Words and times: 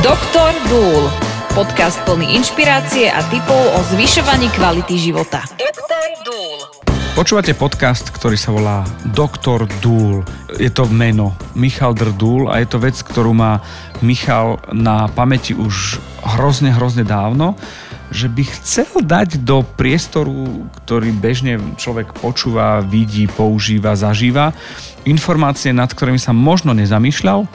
Doktor 0.00 0.56
Dúl. 0.72 1.12
Podcast 1.52 2.00
plný 2.08 2.32
inšpirácie 2.40 3.12
a 3.12 3.20
tipov 3.28 3.60
o 3.76 3.84
zvyšovaní 3.92 4.48
kvality 4.56 4.96
života. 4.96 5.44
Doktor 5.60 6.08
Dúl. 6.24 6.56
Počúvate 7.12 7.52
podcast, 7.52 8.08
ktorý 8.08 8.32
sa 8.32 8.48
volá 8.48 8.88
Doktor 9.12 9.68
Dúl. 9.84 10.24
Je 10.56 10.72
to 10.72 10.88
meno 10.88 11.36
Michal 11.52 11.92
Drdúl 11.92 12.48
a 12.48 12.64
je 12.64 12.72
to 12.72 12.80
vec, 12.80 12.96
ktorú 12.96 13.36
má 13.36 13.60
Michal 14.00 14.56
na 14.72 15.04
pamäti 15.12 15.52
už 15.52 16.00
hrozne, 16.24 16.72
hrozne 16.72 17.04
dávno 17.04 17.60
že 18.10 18.26
by 18.26 18.42
chcel 18.42 19.06
dať 19.06 19.46
do 19.46 19.62
priestoru, 19.62 20.66
ktorý 20.82 21.14
bežne 21.14 21.62
človek 21.78 22.10
počúva, 22.18 22.82
vidí, 22.82 23.30
používa, 23.30 23.94
zažíva, 23.94 24.50
informácie, 25.06 25.70
nad 25.70 25.94
ktorými 25.94 26.18
sa 26.18 26.34
možno 26.34 26.74
nezamýšľal 26.74 27.46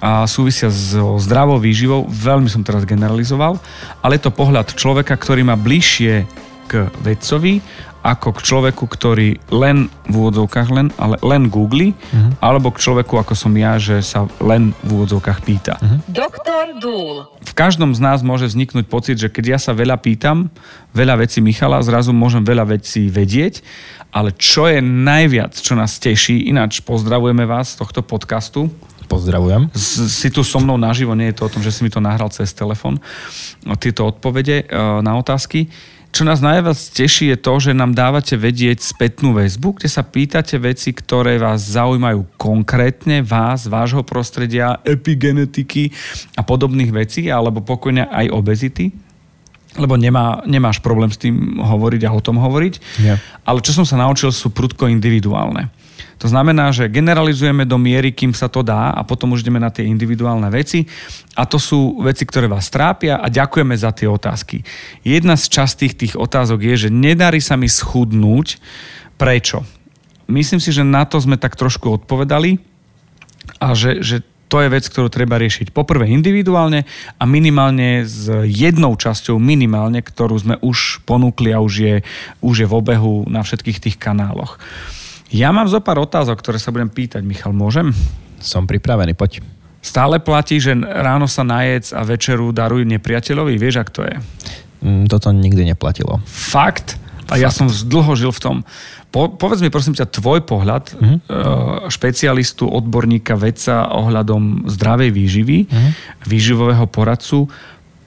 a 0.00 0.28
súvisia 0.28 0.68
s 0.68 0.92
zdravou 0.96 1.56
výživou. 1.56 2.04
Veľmi 2.08 2.52
som 2.52 2.60
teraz 2.60 2.84
generalizoval, 2.84 3.56
ale 4.04 4.20
je 4.20 4.28
to 4.28 4.34
pohľad 4.34 4.76
človeka, 4.76 5.16
ktorý 5.16 5.46
má 5.46 5.56
bližšie 5.56 6.28
k 6.66 6.90
vedcovi 7.00 7.62
ako 8.06 8.38
k 8.38 8.40
človeku, 8.46 8.84
ktorý 8.86 9.42
len 9.50 9.90
v 10.06 10.14
úvodzovkách 10.14 10.68
len, 10.70 10.86
ale 10.94 11.18
len 11.26 11.50
googli, 11.50 11.90
uh-huh. 11.90 12.38
alebo 12.38 12.70
k 12.70 12.78
človeku 12.78 13.18
ako 13.18 13.34
som 13.34 13.50
ja, 13.58 13.82
že 13.82 13.98
sa 13.98 14.30
len 14.38 14.70
v 14.86 14.94
úvodzovkách 14.94 15.42
pýta. 15.42 15.74
Uh-huh. 15.82 15.98
Doktor 16.06 16.78
Dúl. 16.78 17.26
V 17.42 17.52
každom 17.58 17.90
z 17.98 18.00
nás 18.06 18.22
môže 18.22 18.46
vzniknúť 18.46 18.86
pocit, 18.86 19.18
že 19.18 19.26
keď 19.26 19.44
ja 19.48 19.58
sa 19.58 19.74
veľa 19.74 19.98
pýtam, 19.98 20.54
veľa 20.94 21.26
vecí 21.26 21.42
Michala, 21.42 21.82
zrazu 21.82 22.14
môžem 22.14 22.46
veľa 22.46 22.78
vecí 22.78 23.10
vedieť, 23.10 23.66
ale 24.14 24.30
čo 24.38 24.70
je 24.70 24.78
najviac, 24.78 25.58
čo 25.58 25.74
nás 25.74 25.98
teší, 25.98 26.46
ináč 26.46 26.86
pozdravujeme 26.86 27.42
vás 27.42 27.74
z 27.74 27.82
tohto 27.82 28.06
podcastu, 28.06 28.70
Pozdravujem. 29.06 29.70
Si 29.74 30.28
tu 30.34 30.42
so 30.42 30.58
mnou 30.58 30.76
naživo, 30.76 31.14
nie 31.14 31.30
je 31.30 31.38
to 31.38 31.46
o 31.46 31.52
tom, 31.52 31.62
že 31.62 31.70
si 31.70 31.86
mi 31.86 31.90
to 31.90 32.02
nahral 32.02 32.30
cez 32.30 32.50
telefon, 32.50 32.98
tieto 33.78 34.10
odpovede 34.10 34.62
e, 34.62 34.64
na 35.02 35.14
otázky 35.18 35.70
čo 36.16 36.24
nás 36.24 36.40
najviac 36.40 36.80
teší 36.96 37.36
je 37.36 37.38
to, 37.44 37.60
že 37.60 37.76
nám 37.76 37.92
dávate 37.92 38.40
vedieť 38.40 38.80
spätnú 38.80 39.36
väzbu, 39.36 39.76
kde 39.76 39.84
sa 39.84 40.00
pýtate 40.00 40.56
veci, 40.56 40.96
ktoré 40.96 41.36
vás 41.36 41.76
zaujímajú 41.76 42.24
konkrétne, 42.40 43.20
vás, 43.20 43.68
vášho 43.68 44.00
prostredia, 44.00 44.80
epigenetiky 44.80 45.92
a 46.32 46.40
podobných 46.40 46.88
vecí, 46.88 47.28
alebo 47.28 47.60
pokojne 47.60 48.08
aj 48.08 48.32
obezity 48.32 48.96
lebo 49.76 49.92
nemá, 50.00 50.40
nemáš 50.48 50.80
problém 50.80 51.12
s 51.12 51.20
tým 51.20 51.60
hovoriť 51.60 52.08
a 52.08 52.16
o 52.16 52.24
tom 52.24 52.40
hovoriť. 52.40 52.74
Yeah. 52.96 53.20
Ale 53.44 53.60
čo 53.60 53.76
som 53.76 53.84
sa 53.84 54.00
naučil, 54.00 54.32
sú 54.32 54.48
prudko 54.48 54.88
individuálne. 54.88 55.68
To 56.16 56.26
znamená, 56.32 56.72
že 56.72 56.88
generalizujeme 56.88 57.68
do 57.68 57.76
miery, 57.76 58.12
kým 58.12 58.32
sa 58.32 58.48
to 58.48 58.64
dá 58.64 58.92
a 58.92 59.04
potom 59.04 59.36
už 59.36 59.44
ideme 59.44 59.60
na 59.60 59.68
tie 59.68 59.84
individuálne 59.84 60.48
veci. 60.48 60.88
A 61.36 61.44
to 61.44 61.60
sú 61.60 62.00
veci, 62.00 62.24
ktoré 62.24 62.48
vás 62.48 62.72
trápia 62.72 63.20
a 63.20 63.28
ďakujeme 63.28 63.76
za 63.76 63.92
tie 63.92 64.08
otázky. 64.08 64.64
Jedna 65.04 65.36
z 65.36 65.52
častých 65.52 65.92
tých 65.96 66.14
otázok 66.16 66.64
je, 66.64 66.88
že 66.88 66.90
nedarí 66.92 67.44
sa 67.44 67.60
mi 67.60 67.68
schudnúť. 67.68 68.56
Prečo? 69.20 69.64
Myslím 70.26 70.58
si, 70.58 70.72
že 70.72 70.82
na 70.82 71.04
to 71.06 71.20
sme 71.20 71.38
tak 71.38 71.54
trošku 71.54 72.02
odpovedali 72.02 72.58
a 73.62 73.76
že, 73.76 74.02
že 74.02 74.26
to 74.46 74.62
je 74.62 74.70
vec, 74.70 74.84
ktorú 74.86 75.10
treba 75.10 75.42
riešiť 75.42 75.74
poprvé 75.74 76.06
individuálne 76.10 76.86
a 77.18 77.24
minimálne 77.26 78.06
s 78.06 78.30
jednou 78.46 78.94
časťou 78.94 79.42
minimálne, 79.42 79.98
ktorú 80.02 80.34
sme 80.38 80.54
už 80.62 81.02
ponúkli 81.02 81.50
a 81.50 81.58
už 81.58 81.74
je, 81.74 81.94
už 82.42 82.54
je 82.62 82.66
v 82.66 82.76
obehu 82.78 83.26
na 83.26 83.42
všetkých 83.42 83.82
tých 83.82 83.96
kanáloch. 83.98 84.62
Ja 85.34 85.50
mám 85.50 85.66
zo 85.66 85.82
pár 85.82 85.98
otázok, 85.98 86.38
ktoré 86.38 86.58
sa 86.62 86.70
budem 86.70 86.86
pýtať. 86.86 87.26
Michal, 87.26 87.50
môžem? 87.50 87.90
Som 88.38 88.68
pripravený, 88.68 89.18
poď. 89.18 89.42
Stále 89.82 90.18
platí, 90.18 90.58
že 90.58 90.74
ráno 90.74 91.30
sa 91.30 91.46
najec 91.46 91.94
a 91.94 92.02
večeru 92.02 92.50
daruj 92.50 92.82
nepriateľovi? 92.86 93.54
Vieš, 93.54 93.76
ak 93.82 93.88
to 93.94 94.02
je? 94.02 94.14
Mm, 94.82 95.06
toto 95.06 95.30
nikdy 95.30 95.66
neplatilo. 95.66 96.22
Fakt? 96.26 96.98
A 97.26 97.34
Fakt. 97.34 97.42
ja 97.42 97.50
som 97.50 97.66
dlho 97.66 98.14
žil 98.14 98.30
v 98.30 98.40
tom. 98.42 98.56
Po, 99.10 99.30
povedz 99.30 99.62
mi 99.62 99.70
prosím 99.70 99.94
ťa 99.94 100.10
tvoj 100.10 100.46
pohľad 100.46 100.94
mm-hmm. 100.94 101.18
špecialistu, 101.90 102.66
odborníka, 102.66 103.38
vedca 103.38 103.90
ohľadom 103.94 104.66
zdravej 104.70 105.10
výživy, 105.10 105.58
mm-hmm. 105.66 105.90
výživového 106.26 106.86
poradcu. 106.90 107.46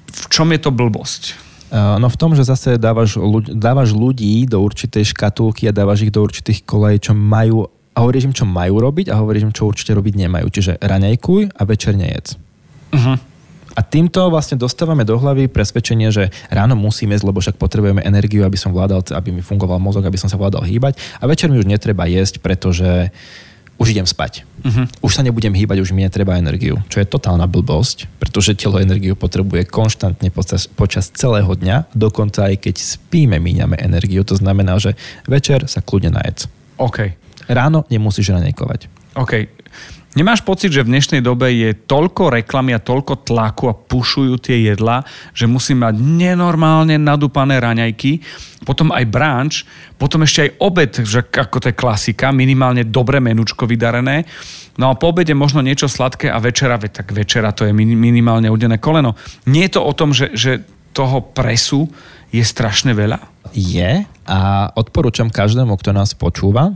V 0.09 0.25
čom 0.31 0.51
je 0.51 0.59
to 0.59 0.71
blbosť? 0.71 1.48
No 1.73 2.07
v 2.09 2.17
tom, 2.17 2.33
že 2.33 2.45
zase 2.45 2.81
dávaš, 2.81 3.17
dávaš 3.53 3.93
ľudí 3.93 4.49
do 4.49 4.57
určitej 4.57 5.13
škatulky 5.13 5.69
a 5.69 5.75
dávaš 5.75 6.09
ich 6.09 6.13
do 6.13 6.25
určitých 6.25 6.65
kolej, 6.65 7.09
čo 7.09 7.13
majú 7.13 7.69
a 7.93 8.05
hovoríš 8.05 8.31
im, 8.31 8.35
čo 8.35 8.47
majú 8.47 8.79
robiť 8.79 9.11
a 9.11 9.19
hovoríš 9.19 9.43
im, 9.49 9.53
čo 9.53 9.67
určite 9.67 9.91
robiť 9.91 10.13
nemajú. 10.23 10.47
Čiže 10.47 10.79
raňajkuj 10.79 11.51
a 11.51 11.61
večer 11.67 11.99
nejedz. 11.99 12.39
Uh-huh. 12.95 13.19
A 13.75 13.79
týmto 13.83 14.23
vlastne 14.31 14.55
dostávame 14.55 15.03
do 15.03 15.19
hlavy 15.19 15.51
presvedčenie, 15.51 16.09
že 16.09 16.31
ráno 16.47 16.79
musím 16.79 17.11
jesť, 17.13 17.25
lebo 17.27 17.43
však 17.43 17.59
potrebujeme 17.59 18.01
energiu, 18.01 18.47
aby 18.47 18.55
som 18.55 18.71
vládal, 18.71 19.03
aby 19.13 19.29
mi 19.35 19.43
fungoval 19.43 19.83
mozog, 19.83 20.07
aby 20.07 20.19
som 20.19 20.31
sa 20.31 20.39
vládal 20.39 20.63
hýbať. 20.63 20.97
A 21.19 21.27
večer 21.27 21.51
mi 21.51 21.59
už 21.59 21.67
netreba 21.67 22.07
jesť, 22.07 22.39
pretože 22.39 23.13
už 23.79 23.95
idem 23.95 24.03
spať. 24.03 24.43
Uh-huh. 24.59 24.85
Už 24.99 25.15
sa 25.15 25.23
nebudem 25.23 25.55
hýbať, 25.55 25.79
už 25.79 25.95
mi 25.95 26.03
netreba 26.03 26.35
energiu. 26.35 26.77
Čo 26.91 26.99
je 26.99 27.07
totálna 27.07 27.47
blbosť, 27.47 28.11
pretože 28.19 28.53
telo 28.59 28.77
energiu 28.77 29.15
potrebuje 29.15 29.71
konštantne 29.71 30.27
počas, 30.35 30.67
počas 30.67 31.07
celého 31.15 31.47
dňa, 31.47 31.95
dokonca 31.95 32.51
aj 32.51 32.67
keď 32.67 32.75
spíme, 32.75 33.39
míňame 33.39 33.79
energiu. 33.79 34.27
To 34.27 34.35
znamená, 34.35 34.75
že 34.83 34.99
večer 35.23 35.63
sa 35.71 35.79
kľudne 35.79 36.11
najedz. 36.11 36.51
OK. 36.75 37.15
Ráno 37.47 37.87
nemusíš 37.87 38.35
ranejkovať. 38.35 38.91
OK. 39.15 39.47
Nemáš 40.17 40.41
pocit, 40.41 40.73
že 40.73 40.81
v 40.81 40.89
dnešnej 40.89 41.21
dobe 41.21 41.53
je 41.53 41.69
toľko 41.85 42.33
reklamy 42.33 42.73
a 42.73 42.81
toľko 42.81 43.29
tlaku 43.29 43.69
a 43.69 43.77
pušujú 43.77 44.41
tie 44.41 44.65
jedla, 44.65 45.05
že 45.37 45.45
musí 45.45 45.77
mať 45.77 46.01
nenormálne 46.01 46.97
nadúpané 46.97 47.61
raňajky, 47.61 48.17
potom 48.65 48.89
aj 48.89 49.05
bránč, 49.05 49.53
potom 50.01 50.25
ešte 50.25 50.49
aj 50.49 50.51
obed, 50.65 50.91
že 51.05 51.21
ako 51.29 51.61
to 51.61 51.69
je 51.69 51.77
klasika, 51.77 52.33
minimálne 52.33 52.89
dobré 52.89 53.21
menučko 53.21 53.69
vydarené. 53.69 54.25
No 54.81 54.89
a 54.89 54.97
po 54.97 55.13
obede 55.13 55.37
možno 55.37 55.61
niečo 55.61 55.85
sladké 55.85 56.33
a 56.33 56.41
večera, 56.41 56.81
tak 56.81 57.13
večera 57.13 57.53
to 57.53 57.69
je 57.69 57.73
minimálne 57.77 58.49
udené 58.49 58.81
koleno. 58.81 59.13
Nie 59.45 59.69
je 59.69 59.77
to 59.77 59.81
o 59.85 59.93
tom, 59.93 60.09
že, 60.09 60.33
že 60.33 60.65
toho 60.89 61.21
presu 61.21 61.85
je 62.33 62.41
strašne 62.41 62.97
veľa? 62.97 63.21
Je 63.53 64.09
a 64.25 64.39
odporúčam 64.73 65.29
každému, 65.29 65.77
kto 65.77 65.93
nás 65.93 66.17
počúva, 66.17 66.73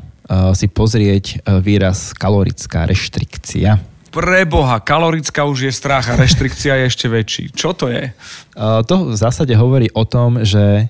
si 0.56 0.68
pozrieť 0.72 1.26
eh, 1.26 1.60
výraz 1.60 2.16
kalorická 2.16 2.88
reštrikcia. 2.88 3.80
Preboha, 4.14 4.78
kalorická 4.78 5.42
už 5.50 5.66
je 5.68 5.74
strach 5.74 6.06
a 6.06 6.14
reštrikcia 6.14 6.78
je 6.78 6.86
ešte 6.86 7.10
väčší. 7.10 7.44
Čo 7.50 7.74
to 7.74 7.90
je? 7.90 8.14
To 8.62 9.10
v 9.10 9.18
zásade 9.18 9.50
hovorí 9.58 9.90
o 9.90 10.06
tom, 10.06 10.46
že 10.46 10.86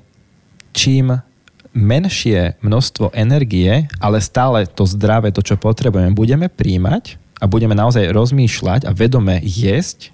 čím 0.76 1.24
menšie 1.72 2.60
množstvo 2.60 3.16
energie, 3.16 3.88
ale 4.04 4.20
stále 4.20 4.68
to 4.68 4.84
zdravé, 4.84 5.32
to, 5.32 5.40
čo 5.40 5.56
potrebujeme, 5.56 6.12
budeme 6.12 6.52
príjmať 6.52 7.16
a 7.40 7.48
budeme 7.48 7.74
naozaj 7.80 8.12
rozmýšľať 8.12 8.86
a 8.88 8.92
vedome 8.92 9.40
jesť 9.40 10.12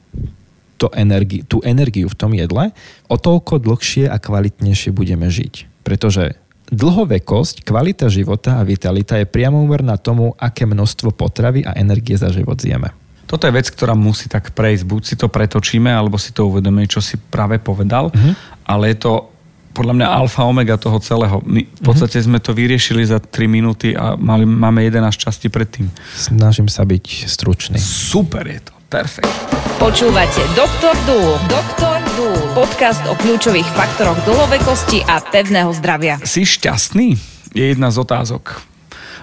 to 0.80 0.88
energi- 0.96 1.44
tú 1.44 1.60
energiu 1.68 2.08
v 2.08 2.16
tom 2.16 2.32
jedle, 2.32 2.72
o 3.12 3.16
toľko 3.20 3.60
dlhšie 3.60 4.08
a 4.08 4.16
kvalitnejšie 4.16 4.96
budeme 4.96 5.28
žiť. 5.28 5.84
Pretože 5.84 6.40
Dlhovekosť, 6.70 7.66
kvalita 7.66 8.08
života 8.08 8.62
a 8.62 8.66
vitalita 8.66 9.18
je 9.18 9.26
priamo 9.26 9.58
úmerná 9.62 9.98
tomu, 9.98 10.38
aké 10.38 10.70
množstvo 10.70 11.14
potravy 11.14 11.66
a 11.66 11.74
energie 11.74 12.14
za 12.14 12.30
život 12.30 12.62
zjeme. 12.62 12.94
Toto 13.30 13.46
je 13.46 13.54
vec, 13.54 13.70
ktorá 13.70 13.94
musí 13.94 14.26
tak 14.26 14.58
prejsť. 14.58 14.84
Buď 14.90 15.02
si 15.06 15.16
to 15.18 15.30
pretočíme, 15.30 15.90
alebo 15.90 16.18
si 16.18 16.34
to 16.34 16.50
uvedomíme, 16.50 16.90
čo 16.90 16.98
si 16.98 17.14
práve 17.18 17.62
povedal, 17.62 18.10
mm-hmm. 18.10 18.66
ale 18.66 18.94
je 18.94 18.98
to 19.06 19.30
podľa 19.70 19.94
mňa 20.02 20.08
alfa 20.10 20.50
omega 20.50 20.82
toho 20.82 20.98
celého. 20.98 21.38
My 21.46 21.62
v 21.62 21.82
podstate 21.86 22.18
mm-hmm. 22.18 22.42
sme 22.42 22.46
to 22.46 22.58
vyriešili 22.58 23.06
za 23.06 23.22
3 23.22 23.46
minúty 23.46 23.94
a 23.94 24.18
mali, 24.18 24.50
máme 24.50 24.82
11 24.82 25.14
časti 25.14 25.46
predtým. 25.46 25.94
Snažím 26.18 26.66
sa 26.66 26.82
byť 26.90 27.30
stručný. 27.30 27.78
Super 27.78 28.50
je 28.50 28.60
to. 28.66 28.79
Perfekt. 28.90 29.30
Počúvate 29.78 30.42
Doktor 30.58 30.98
Dúl. 31.06 31.38
Doktor 31.46 32.02
Dúl. 32.18 32.42
Podcast 32.58 33.06
o 33.06 33.14
kľúčových 33.14 33.70
faktoroch 33.78 34.18
dlhovekosti 34.26 35.06
a 35.06 35.22
pevného 35.22 35.70
zdravia. 35.78 36.18
Si 36.26 36.42
šťastný? 36.42 37.14
Je 37.54 37.70
jedna 37.70 37.94
z 37.94 38.02
otázok 38.02 38.66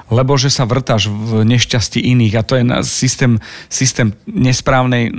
lebo 0.07 0.39
že 0.39 0.55
sa 0.55 0.63
vrtáš 0.71 1.11
v 1.11 1.43
nešťastí 1.43 1.99
iných 1.99 2.35
a 2.39 2.47
to 2.47 2.55
je 2.55 2.63
systém, 2.87 3.43
systém 3.67 4.15
nesprávnej, 4.31 5.11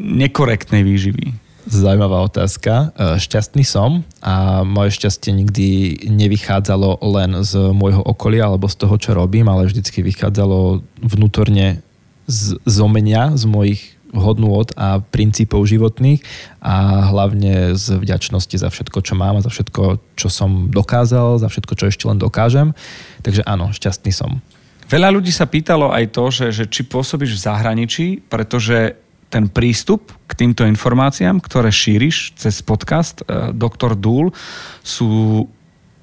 nekorektnej 0.00 0.80
výživy. 0.80 1.36
Zaujímavá 1.68 2.24
otázka. 2.24 2.96
E, 2.96 3.20
šťastný 3.20 3.68
som 3.68 4.00
a 4.24 4.64
moje 4.64 4.96
šťastie 4.96 5.36
nikdy 5.36 5.66
nevychádzalo 6.08 7.04
len 7.04 7.44
z 7.44 7.52
môjho 7.76 8.00
okolia 8.00 8.48
alebo 8.48 8.64
z 8.64 8.80
toho, 8.80 8.96
čo 8.96 9.12
robím, 9.12 9.44
ale 9.52 9.68
vždycky 9.68 10.00
vychádzalo 10.00 10.80
vnútorne 11.04 11.84
z, 12.30 12.56
zo 12.62 12.86
mňa, 12.86 13.34
z 13.34 13.44
mojich 13.50 13.82
hodnôt 14.14 14.66
a 14.74 14.98
princípov 15.02 15.66
životných 15.70 16.22
a 16.58 17.06
hlavne 17.10 17.78
z 17.78 17.98
vďačnosti 17.98 18.56
za 18.58 18.68
všetko, 18.70 18.98
čo 19.06 19.14
mám 19.14 19.38
a 19.38 19.44
za 19.44 19.50
všetko, 19.50 20.02
čo 20.18 20.28
som 20.30 20.70
dokázal, 20.70 21.38
za 21.38 21.46
všetko, 21.46 21.72
čo 21.78 21.84
ešte 21.90 22.04
len 22.10 22.18
dokážem. 22.18 22.74
Takže 23.22 23.46
áno, 23.46 23.70
šťastný 23.70 24.10
som. 24.10 24.42
Veľa 24.90 25.14
ľudí 25.14 25.30
sa 25.30 25.46
pýtalo 25.46 25.94
aj 25.94 26.04
to, 26.10 26.24
že, 26.34 26.46
že 26.50 26.64
či 26.66 26.82
pôsobíš 26.82 27.38
v 27.38 27.44
zahraničí, 27.46 28.06
pretože 28.26 28.98
ten 29.30 29.46
prístup 29.46 30.10
k 30.26 30.32
týmto 30.34 30.66
informáciám, 30.66 31.38
ktoré 31.38 31.70
šíriš 31.70 32.34
cez 32.34 32.58
podcast 32.66 33.22
e, 33.22 33.54
Dr. 33.54 33.94
Dúl, 33.94 34.34
sú 34.82 35.46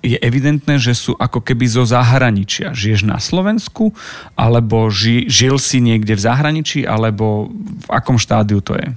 je 0.05 0.17
evidentné, 0.21 0.77
že 0.77 0.93
sú 0.93 1.17
ako 1.17 1.41
keby 1.41 1.65
zo 1.65 1.83
zahraničia. 1.83 2.71
Žiješ 2.71 3.01
na 3.03 3.17
Slovensku, 3.17 3.91
alebo 4.37 4.87
ži, 4.93 5.25
žil 5.27 5.57
si 5.57 5.81
niekde 5.81 6.13
v 6.13 6.21
zahraničí, 6.21 6.85
alebo 6.85 7.49
v 7.85 7.89
akom 7.89 8.21
štádiu 8.21 8.61
to 8.61 8.77
je? 8.77 8.93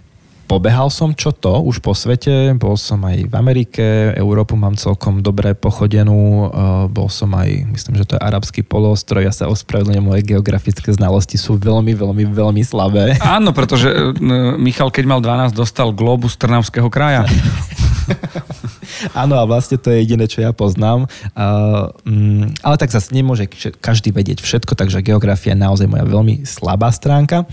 Pobehal 0.50 0.91
som 0.91 1.14
čo 1.14 1.31
to 1.31 1.62
už 1.62 1.79
po 1.79 1.94
svete, 1.94 2.58
bol 2.58 2.75
som 2.75 3.06
aj 3.06 3.31
v 3.31 3.35
Amerike, 3.38 4.11
Európu 4.19 4.58
mám 4.58 4.75
celkom 4.75 5.23
dobre 5.23 5.55
pochodenú, 5.55 6.19
e, 6.19 6.47
bol 6.91 7.06
som 7.06 7.31
aj, 7.38 7.70
myslím, 7.70 7.94
že 7.94 8.02
to 8.11 8.19
je 8.19 8.26
arabský 8.26 8.67
poloostrov, 8.67 9.23
ja 9.23 9.31
sa 9.31 9.47
ospravedlňujem, 9.47 10.02
moje 10.02 10.26
geografické 10.26 10.91
znalosti 10.91 11.38
sú 11.38 11.55
veľmi, 11.55 11.94
veľmi, 11.94 12.35
veľmi 12.35 12.67
slabé. 12.67 13.14
Áno, 13.23 13.55
pretože 13.55 13.94
e, 13.94 14.11
Michal, 14.58 14.91
keď 14.91 15.05
mal 15.06 15.23
12, 15.23 15.55
dostal 15.55 15.94
globus 15.94 16.35
Trnavského 16.35 16.91
kraja. 16.91 17.31
Áno, 19.20 19.38
a 19.38 19.44
vlastne 19.48 19.78
to 19.80 19.90
je 19.90 20.02
jediné, 20.04 20.26
čo 20.26 20.42
ja 20.42 20.52
poznám. 20.52 21.08
Uh, 21.32 21.90
um, 22.04 22.50
ale 22.60 22.76
tak 22.76 22.92
zase 22.92 23.14
nemôže 23.14 23.48
každý 23.80 24.12
vedieť 24.12 24.42
všetko, 24.42 24.76
takže 24.76 25.04
geografia 25.04 25.52
je 25.54 25.62
naozaj 25.62 25.86
moja 25.86 26.04
veľmi 26.06 26.44
slabá 26.44 26.90
stránka. 26.92 27.46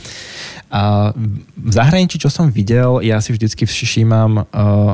A 0.68 1.16
v 1.56 1.72
zahraničí, 1.72 2.20
čo 2.20 2.28
som 2.28 2.52
videl, 2.52 3.00
ja 3.06 3.24
si 3.24 3.32
vždycky 3.32 3.64
všímam, 3.64 4.44
uh, 4.44 4.46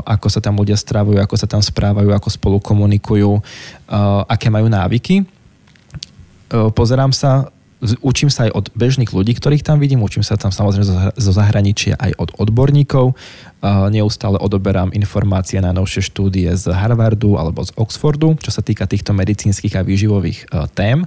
ako 0.06 0.27
sa 0.30 0.39
tam 0.44 0.60
ľudia 0.62 0.77
strávajú, 0.77 1.18
ako 1.18 1.36
sa 1.39 1.48
tam 1.50 1.62
správajú, 1.63 2.13
ako 2.13 2.30
spolu 2.30 2.57
komunikujú, 2.62 3.42
uh, 3.42 4.21
aké 4.30 4.54
majú 4.54 4.69
návyky. 4.69 5.25
Uh, 6.54 6.69
pozerám 6.69 7.09
sa 7.09 7.50
učím 8.00 8.31
sa 8.31 8.47
aj 8.47 8.51
od 8.56 8.65
bežných 8.71 9.12
ľudí, 9.12 9.35
ktorých 9.35 9.68
tam 9.68 9.83
vidím, 9.83 10.00
učím 10.00 10.24
sa 10.24 10.39
tam 10.39 10.56
samozrejme 10.56 11.13
zo 11.13 11.31
zahraničia 11.35 12.00
aj 12.00 12.15
od 12.15 12.30
odborníkov. 12.39 13.13
Neustále 13.91 14.39
odoberám 14.39 14.95
informácie 14.95 15.59
na 15.59 15.75
novšie 15.75 16.07
štúdie 16.07 16.51
z 16.56 16.71
Harvardu 16.71 17.35
alebo 17.35 17.63
z 17.63 17.75
Oxfordu, 17.75 18.39
čo 18.39 18.51
sa 18.56 18.63
týka 18.63 18.88
týchto 18.88 19.12
medicínskych 19.12 19.75
a 19.75 19.83
výživových 19.83 20.47
tém. 20.75 21.03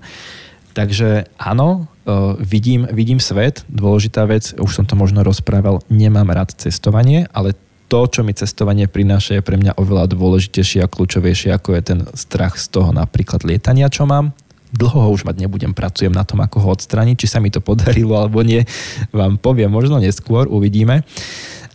Takže 0.76 1.32
áno, 1.40 1.88
vidím, 2.36 2.84
vidím 2.92 3.16
svet. 3.16 3.64
Dôležitá 3.72 4.28
vec, 4.28 4.52
už 4.60 4.68
som 4.68 4.84
to 4.84 4.92
možno 4.92 5.24
rozprával, 5.24 5.80
nemám 5.88 6.28
rád 6.28 6.52
cestovanie, 6.52 7.24
ale 7.32 7.56
to, 7.86 8.04
čo 8.10 8.26
mi 8.26 8.34
cestovanie 8.34 8.90
prináša, 8.90 9.38
je 9.38 9.46
pre 9.46 9.56
mňa 9.56 9.78
oveľa 9.78 10.10
dôležitejšie 10.12 10.82
a 10.82 10.90
kľúčovejšie, 10.90 11.54
ako 11.54 11.68
je 11.78 11.82
ten 11.86 12.00
strach 12.12 12.60
z 12.60 12.68
toho 12.68 12.90
napríklad 12.92 13.46
lietania, 13.46 13.86
čo 13.88 14.04
mám. 14.04 14.34
Dlho 14.76 15.08
ho 15.08 15.10
už 15.10 15.24
mať 15.24 15.40
nebudem, 15.40 15.72
pracujem 15.72 16.12
na 16.12 16.22
tom, 16.22 16.44
ako 16.44 16.60
ho 16.60 16.68
odstraniť, 16.76 17.16
či 17.16 17.26
sa 17.26 17.40
mi 17.40 17.48
to 17.48 17.64
podarilo 17.64 18.20
alebo 18.20 18.44
nie, 18.44 18.62
vám 19.10 19.40
poviem 19.40 19.72
možno 19.72 19.96
neskôr, 19.96 20.46
uvidíme. 20.46 21.02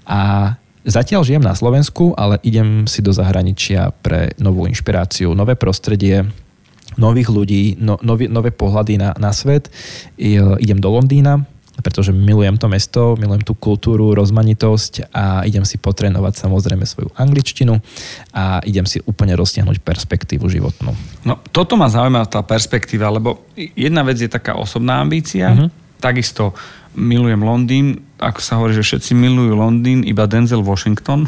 A 0.06 0.53
Zatiaľ 0.81 1.21
žijem 1.21 1.45
na 1.45 1.53
Slovensku, 1.53 2.18
ale 2.18 2.42
idem 2.42 2.89
si 2.89 3.06
do 3.06 3.13
zahraničia 3.13 3.94
pre 4.01 4.33
novú 4.42 4.65
inšpiráciu, 4.65 5.38
nové 5.38 5.53
prostredie, 5.53 6.25
nových 6.98 7.30
ľudí, 7.30 7.77
no, 7.77 8.01
nové, 8.01 8.25
nové 8.25 8.50
pohľady 8.50 8.98
na, 8.98 9.13
na 9.21 9.30
svet. 9.30 9.69
I, 10.18 10.42
idem 10.57 10.81
do 10.81 10.89
Londýna, 10.89 11.45
pretože 11.80 12.12
milujem 12.12 12.60
to 12.60 12.68
mesto, 12.68 13.16
milujem 13.16 13.48
tú 13.48 13.56
kultúru, 13.56 14.12
rozmanitosť 14.12 15.16
a 15.16 15.48
idem 15.48 15.64
si 15.64 15.80
potrénovať 15.80 16.44
samozrejme 16.44 16.84
svoju 16.84 17.10
angličtinu 17.16 17.80
a 18.36 18.60
idem 18.68 18.84
si 18.84 19.00
úplne 19.08 19.34
roztiahnuť 19.40 19.80
perspektívu 19.80 20.52
životnú. 20.52 20.92
No, 21.24 21.40
toto 21.56 21.80
ma 21.80 21.88
zaujíma 21.88 22.28
tá 22.28 22.44
perspektíva, 22.44 23.08
lebo 23.10 23.48
jedna 23.56 24.04
vec 24.04 24.20
je 24.20 24.28
taká 24.28 24.60
osobná 24.60 25.00
ambícia, 25.00 25.56
uh-huh. 25.56 25.72
takisto 26.04 26.52
milujem 26.92 27.40
Londýn, 27.40 28.04
ako 28.20 28.40
sa 28.44 28.60
hovorí, 28.60 28.76
že 28.76 28.84
všetci 28.84 29.16
milujú 29.16 29.56
Londýn, 29.56 30.04
iba 30.04 30.28
Denzel 30.28 30.62
Washington. 30.62 31.24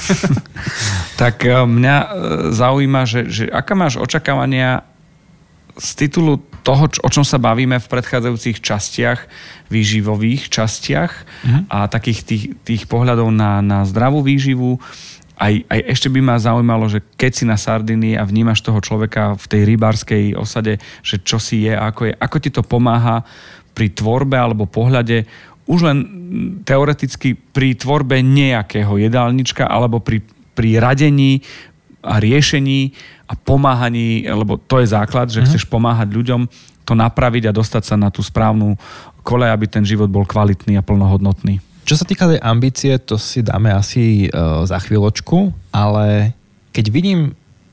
tak 1.20 1.44
e, 1.44 1.52
mňa 1.52 1.96
e, 2.00 2.06
zaujíma, 2.56 3.00
že, 3.04 3.20
že 3.28 3.44
aká 3.52 3.76
máš 3.76 4.00
očakávania 4.00 4.88
z 5.80 5.90
titulu 5.96 6.36
toho, 6.60 6.92
o 7.00 7.08
čom 7.08 7.24
sa 7.24 7.40
bavíme 7.40 7.80
v 7.80 7.90
predchádzajúcich 7.90 8.60
častiach, 8.60 9.24
výživových 9.72 10.52
častiach 10.52 11.12
mm-hmm. 11.24 11.62
a 11.72 11.88
takých 11.88 12.20
tých, 12.28 12.44
tých 12.60 12.82
pohľadov 12.84 13.32
na, 13.32 13.64
na 13.64 13.88
zdravú 13.88 14.20
výživu, 14.20 14.76
aj, 15.40 15.64
aj 15.72 15.80
ešte 15.88 16.12
by 16.12 16.20
ma 16.20 16.36
zaujímalo, 16.36 16.84
že 16.92 17.00
keď 17.16 17.32
si 17.32 17.44
na 17.48 17.56
Sardinii 17.56 18.20
a 18.20 18.28
vnímaš 18.28 18.60
toho 18.60 18.76
človeka 18.84 19.40
v 19.40 19.44
tej 19.48 19.62
rybárskej 19.72 20.24
osade, 20.36 20.76
že 21.00 21.16
čo 21.24 21.40
si 21.40 21.64
je, 21.64 21.72
ako 21.72 22.12
je, 22.12 22.14
ako 22.20 22.36
ti 22.44 22.50
to 22.52 22.60
pomáha 22.60 23.24
pri 23.72 23.88
tvorbe 23.88 24.36
alebo 24.36 24.68
pohľade 24.68 25.24
už 25.70 25.80
len 25.86 25.98
teoreticky 26.66 27.38
pri 27.38 27.78
tvorbe 27.78 28.20
nejakého 28.20 29.00
jedálnička 29.00 29.64
alebo 29.64 30.02
pri, 30.02 30.20
pri 30.52 30.82
radení 30.82 31.40
a 32.04 32.20
riešení 32.20 32.92
a 33.30 33.38
pomáhaní, 33.38 34.26
lebo 34.26 34.58
to 34.58 34.82
je 34.82 34.90
základ, 34.90 35.30
že 35.30 35.38
mm 35.38 35.46
chceš 35.46 35.62
pomáhať 35.70 36.10
ľuďom 36.10 36.50
to 36.82 36.98
napraviť 36.98 37.46
a 37.46 37.54
dostať 37.54 37.82
sa 37.86 37.94
na 37.94 38.10
tú 38.10 38.18
správnu 38.18 38.74
kole, 39.22 39.46
aby 39.46 39.70
ten 39.70 39.86
život 39.86 40.10
bol 40.10 40.26
kvalitný 40.26 40.74
a 40.74 40.82
plnohodnotný. 40.82 41.62
Čo 41.86 41.94
sa 41.94 42.04
týka 42.06 42.26
tej 42.26 42.42
ambície, 42.42 42.98
to 42.98 43.14
si 43.14 43.46
dáme 43.46 43.70
asi 43.70 44.26
uh, 44.30 44.66
za 44.66 44.82
chvíľočku, 44.82 45.54
ale 45.70 46.34
keď 46.74 46.86
vidím 46.90 47.20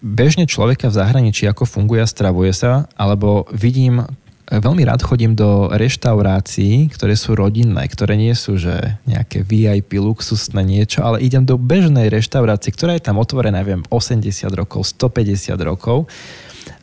bežne 0.01 0.45
človeka 0.45 0.93
v 0.93 0.97
zahraničí, 1.01 1.49
ako 1.49 1.65
funguje 1.65 2.05
a 2.05 2.09
stravuje 2.09 2.53
sa, 2.53 2.85
alebo 2.93 3.49
vidím 3.49 4.05
veľmi 4.47 4.83
rád 4.87 5.03
chodím 5.03 5.35
do 5.35 5.67
reštaurácií, 5.75 6.87
ktoré 6.95 7.19
sú 7.19 7.35
rodinné, 7.35 7.83
ktoré 7.91 8.15
nie 8.15 8.31
sú 8.31 8.55
že 8.55 8.95
nejaké 9.03 9.43
VIP, 9.43 9.99
luxusné 9.99 10.63
niečo, 10.63 11.03
ale 11.03 11.19
idem 11.19 11.43
do 11.43 11.59
bežnej 11.59 12.07
reštaurácie, 12.07 12.71
ktorá 12.71 12.95
je 12.95 13.03
tam 13.03 13.19
otvorená, 13.19 13.59
neviem, 13.59 13.83
80 13.91 14.23
rokov, 14.55 14.87
150 14.87 15.51
rokov 15.67 16.07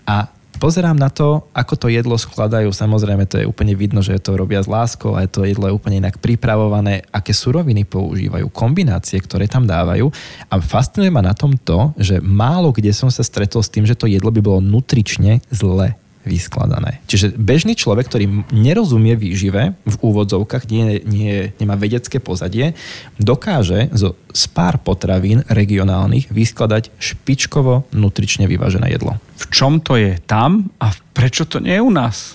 a 0.05 0.29
pozerám 0.61 0.97
na 0.97 1.09
to, 1.09 1.49
ako 1.57 1.75
to 1.77 1.87
jedlo 1.91 2.15
skladajú. 2.21 2.71
Samozrejme, 2.71 3.27
to 3.27 3.41
je 3.43 3.49
úplne 3.49 3.75
vidno, 3.75 4.01
že 4.05 4.21
to 4.23 4.39
robia 4.39 4.63
s 4.63 4.69
láskou 4.69 5.17
a 5.17 5.27
to 5.27 5.49
jedlo 5.49 5.69
je 5.69 5.77
úplne 5.77 6.05
inak 6.05 6.21
pripravované, 6.21 7.05
aké 7.11 7.33
suroviny 7.33 7.89
používajú, 7.89 8.49
kombinácie, 8.53 9.19
ktoré 9.21 9.49
tam 9.51 9.65
dávajú. 9.65 10.09
A 10.49 10.55
fascinuje 10.61 11.11
ma 11.11 11.25
na 11.25 11.35
tom 11.35 11.57
to, 11.57 11.93
že 11.97 12.21
málo 12.21 12.71
kde 12.71 12.93
som 12.93 13.09
sa 13.09 13.25
stretol 13.25 13.65
s 13.65 13.73
tým, 13.73 13.89
že 13.89 13.99
to 13.99 14.09
jedlo 14.09 14.31
by 14.31 14.41
bolo 14.41 14.61
nutrične 14.61 15.43
zle 15.49 15.97
vyskladané. 16.25 17.05
Čiže 17.05 17.37
bežný 17.37 17.77
človek, 17.77 18.09
ktorý 18.09 18.25
nerozumie 18.51 19.15
výžive, 19.15 19.77
v 19.85 19.97
úvodzovkách 20.01 20.67
nie, 20.73 21.05
nie, 21.05 21.53
nemá 21.61 21.77
vedecké 21.77 22.19
pozadie, 22.19 22.73
dokáže 23.21 23.93
zo 23.93 24.17
z 24.35 24.45
pár 24.51 24.83
potravín 24.83 25.47
regionálnych 25.47 26.27
vyskladať 26.35 26.91
špičkovo 26.99 27.87
nutrične 27.95 28.51
vyvážené 28.51 28.91
jedlo. 28.91 29.15
V 29.39 29.45
čom 29.55 29.79
to 29.79 29.95
je 29.95 30.19
tam 30.27 30.75
a 30.83 30.91
prečo 31.15 31.47
to 31.47 31.63
nie 31.63 31.79
je 31.79 31.87
u 31.87 31.93
nás? 31.95 32.35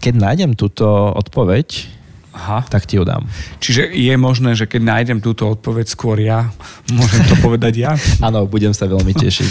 Keď 0.00 0.14
nájdem 0.16 0.52
túto 0.56 0.88
odpoveď, 1.12 1.90
Aha. 2.32 2.64
tak 2.64 2.88
ti 2.88 2.96
ju 2.96 3.04
dám. 3.04 3.28
Čiže 3.60 3.92
je 3.92 4.14
možné, 4.16 4.56
že 4.56 4.64
keď 4.64 4.82
nájdem 4.88 5.18
túto 5.20 5.52
odpoveď 5.52 5.86
skôr 5.86 6.16
ja, 6.16 6.48
môžem 6.88 7.22
to 7.28 7.36
povedať 7.44 7.74
ja? 7.76 7.92
Áno, 8.26 8.48
budem 8.48 8.72
sa 8.72 8.88
veľmi 8.88 9.12
tešiť. 9.12 9.48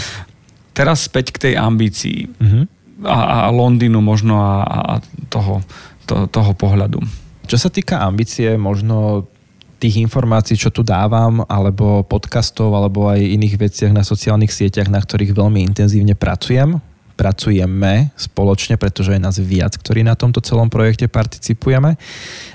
Teraz 0.74 1.06
späť 1.06 1.30
k 1.30 1.38
tej 1.50 1.54
ambícii. 1.54 2.26
Uh-huh 2.42 2.66
a, 3.04 3.46
a 3.46 3.52
Londýnu 3.52 4.00
možno 4.00 4.40
a, 4.40 4.64
a 4.64 4.94
toho, 5.28 5.60
to, 6.08 6.26
toho 6.28 6.52
pohľadu. 6.56 7.00
Čo 7.44 7.56
sa 7.60 7.68
týka 7.68 8.00
ambície, 8.00 8.56
možno 8.56 9.28
tých 9.76 10.00
informácií, 10.00 10.56
čo 10.56 10.72
tu 10.72 10.80
dávam, 10.80 11.44
alebo 11.44 12.00
podcastov, 12.08 12.72
alebo 12.72 13.12
aj 13.12 13.20
iných 13.20 13.60
veciach 13.60 13.92
na 13.92 14.00
sociálnych 14.00 14.48
sieťach, 14.48 14.88
na 14.88 14.96
ktorých 14.96 15.36
veľmi 15.36 15.60
intenzívne 15.60 16.16
pracujem, 16.16 16.80
pracujeme 17.14 18.10
spoločne, 18.18 18.74
pretože 18.74 19.14
je 19.14 19.20
nás 19.22 19.36
viac, 19.38 19.76
ktorí 19.78 20.02
na 20.02 20.18
tomto 20.18 20.42
celom 20.42 20.66
projekte 20.66 21.06
participujeme. 21.06 21.94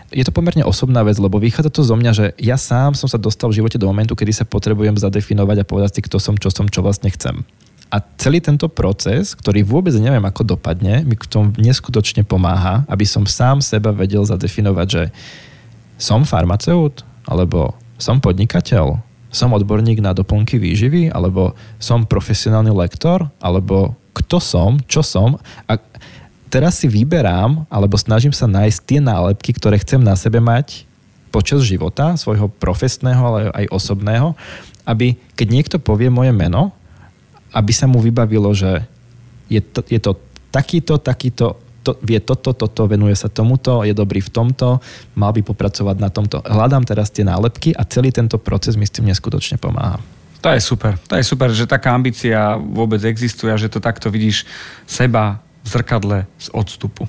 Je 0.10 0.26
to 0.26 0.36
pomerne 0.36 0.66
osobná 0.66 1.06
vec, 1.06 1.16
lebo 1.22 1.40
vychádza 1.40 1.72
to 1.72 1.86
zo 1.86 1.96
mňa, 1.96 2.12
že 2.12 2.26
ja 2.42 2.58
sám 2.58 2.98
som 2.98 3.08
sa 3.08 3.22
dostal 3.22 3.54
v 3.54 3.62
živote 3.62 3.80
do 3.80 3.88
momentu, 3.88 4.18
kedy 4.18 4.34
sa 4.36 4.44
potrebujem 4.44 4.98
zadefinovať 5.00 5.64
a 5.64 5.70
povedať 5.70 5.92
si, 5.96 6.02
kto 6.04 6.18
som, 6.20 6.36
čo 6.36 6.50
som, 6.52 6.68
čo 6.68 6.84
vlastne 6.84 7.08
chcem. 7.14 7.46
A 7.90 7.98
celý 8.22 8.38
tento 8.38 8.70
proces, 8.70 9.34
ktorý 9.34 9.66
vôbec 9.66 9.98
neviem, 9.98 10.22
ako 10.22 10.46
dopadne, 10.46 11.02
mi 11.02 11.18
k 11.18 11.26
tomu 11.26 11.50
neskutočne 11.58 12.22
pomáha, 12.22 12.86
aby 12.86 13.02
som 13.02 13.26
sám 13.26 13.66
seba 13.66 13.90
vedel 13.90 14.22
zadefinovať, 14.22 14.88
že 14.88 15.04
som 15.98 16.22
farmaceut, 16.22 17.02
alebo 17.26 17.74
som 17.98 18.22
podnikateľ, 18.22 19.02
som 19.34 19.54
odborník 19.54 20.06
na 20.06 20.14
doplnky 20.14 20.62
výživy, 20.62 21.10
alebo 21.10 21.58
som 21.82 22.06
profesionálny 22.06 22.70
lektor, 22.70 23.26
alebo 23.42 23.98
kto 24.14 24.38
som, 24.38 24.78
čo 24.86 25.02
som. 25.02 25.42
A 25.66 25.82
teraz 26.54 26.78
si 26.82 26.86
vyberám, 26.86 27.66
alebo 27.74 27.98
snažím 27.98 28.34
sa 28.34 28.46
nájsť 28.46 28.80
tie 28.86 29.00
nálepky, 29.02 29.54
ktoré 29.58 29.82
chcem 29.82 30.02
na 30.02 30.14
sebe 30.14 30.38
mať 30.38 30.86
počas 31.30 31.62
života, 31.66 32.18
svojho 32.18 32.50
profesného, 32.50 33.22
ale 33.22 33.40
aj 33.54 33.66
osobného, 33.70 34.34
aby 34.86 35.14
keď 35.38 35.48
niekto 35.50 35.78
povie 35.78 36.10
moje 36.10 36.34
meno, 36.34 36.74
aby 37.54 37.72
sa 37.74 37.90
mu 37.90 38.02
vybavilo, 38.02 38.54
že 38.54 38.86
je 39.50 39.62
to, 39.62 39.82
je 39.90 40.00
to 40.00 40.18
takýto, 40.54 41.02
takýto, 41.02 41.58
to, 41.82 41.98
vie 42.06 42.22
toto, 42.22 42.54
toto, 42.54 42.86
venuje 42.86 43.18
sa 43.18 43.32
tomuto, 43.32 43.82
je 43.82 43.94
dobrý 43.94 44.22
v 44.22 44.30
tomto, 44.30 44.78
mal 45.18 45.32
by 45.34 45.42
popracovať 45.42 45.96
na 45.98 46.10
tomto. 46.14 46.42
Hľadám 46.46 46.86
teraz 46.86 47.10
tie 47.10 47.26
nálepky 47.26 47.74
a 47.74 47.86
celý 47.88 48.14
tento 48.14 48.38
proces 48.38 48.78
mi 48.78 48.86
s 48.86 48.94
tým 48.94 49.10
neskutočne 49.10 49.58
pomáha. 49.58 49.98
To 50.40 50.56
je 50.56 50.62
super. 50.64 50.96
To 51.12 51.20
je 51.20 51.26
super, 51.26 51.52
že 51.52 51.68
taká 51.68 51.92
ambícia 51.92 52.56
vôbec 52.56 53.04
existuje 53.04 53.52
a 53.52 53.60
že 53.60 53.68
to 53.68 53.84
takto 53.84 54.08
vidíš 54.08 54.48
seba 54.88 55.44
v 55.64 55.68
zrkadle 55.68 56.18
z 56.40 56.48
odstupu. 56.56 57.04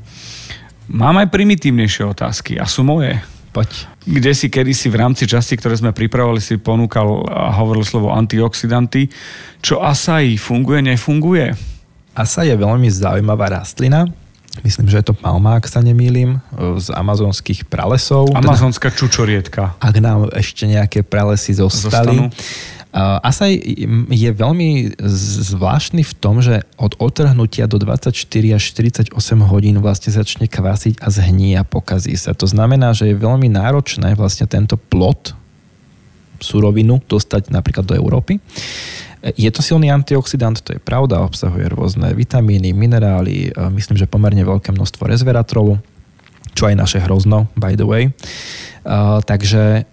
Mám 0.90 1.22
aj 1.22 1.30
primitívnejšie 1.30 2.02
otázky 2.10 2.58
a 2.58 2.66
sú 2.66 2.82
moje. 2.82 3.22
Poď. 3.50 3.90
Kde 4.06 4.30
si 4.30 4.46
kedysi 4.46 4.86
v 4.86 5.02
rámci 5.02 5.26
časti, 5.26 5.58
ktoré 5.58 5.74
sme 5.74 5.90
pripravovali, 5.90 6.38
si 6.38 6.54
ponúkal 6.54 7.26
a 7.26 7.50
hovoril 7.58 7.82
slovo 7.82 8.14
antioxidanty. 8.14 9.10
Čo 9.58 9.82
asai 9.82 10.38
funguje, 10.38 10.86
nefunguje? 10.86 11.58
Asa 12.14 12.46
je 12.46 12.54
veľmi 12.54 12.86
zaujímavá 12.86 13.50
rastlina. 13.50 14.06
Myslím, 14.66 14.90
že 14.90 14.98
je 15.02 15.10
to 15.10 15.14
palma, 15.14 15.62
ak 15.62 15.70
sa 15.70 15.78
nemýlim, 15.78 16.42
z 16.78 16.90
amazonských 16.90 17.70
pralesov. 17.70 18.34
Amazonská 18.34 18.90
čučorietka. 18.90 19.78
Ak 19.78 19.94
nám 20.02 20.26
ešte 20.34 20.66
nejaké 20.66 21.06
pralesy 21.06 21.54
zostali. 21.54 22.18
Zostanú. 22.18 22.24
Asaj 22.90 23.54
je 24.10 24.30
veľmi 24.34 24.98
zvláštny 25.46 26.02
v 26.02 26.14
tom, 26.18 26.42
že 26.42 26.66
od 26.74 26.98
otrhnutia 26.98 27.70
do 27.70 27.78
24 27.78 28.10
až 28.50 28.62
48 28.74 29.14
hodín 29.46 29.78
vlastne 29.78 30.10
začne 30.10 30.50
kvasiť 30.50 30.98
a 30.98 31.06
zhní 31.06 31.54
a 31.54 31.62
pokazí 31.62 32.18
sa. 32.18 32.34
To 32.34 32.50
znamená, 32.50 32.90
že 32.90 33.14
je 33.14 33.14
veľmi 33.14 33.46
náročné 33.46 34.18
vlastne 34.18 34.50
tento 34.50 34.74
plot, 34.74 35.38
surovinu, 36.42 36.98
dostať 37.06 37.54
napríklad 37.54 37.86
do 37.86 37.94
Európy. 37.94 38.42
Je 39.36 39.52
to 39.52 39.60
silný 39.60 39.92
antioxidant, 39.92 40.58
to 40.64 40.74
je 40.74 40.80
pravda, 40.80 41.20
obsahuje 41.20 41.68
rôzne 41.68 42.10
vitamíny, 42.16 42.72
minerály, 42.72 43.52
myslím, 43.76 44.00
že 44.00 44.08
pomerne 44.08 44.42
veľké 44.42 44.72
množstvo 44.72 45.04
resveratrolu, 45.04 45.76
čo 46.56 46.66
aj 46.66 46.74
naše 46.74 46.98
hrozno, 47.04 47.46
by 47.54 47.76
the 47.76 47.84
way. 47.84 48.08
Uh, 48.80 49.20
takže 49.20 49.84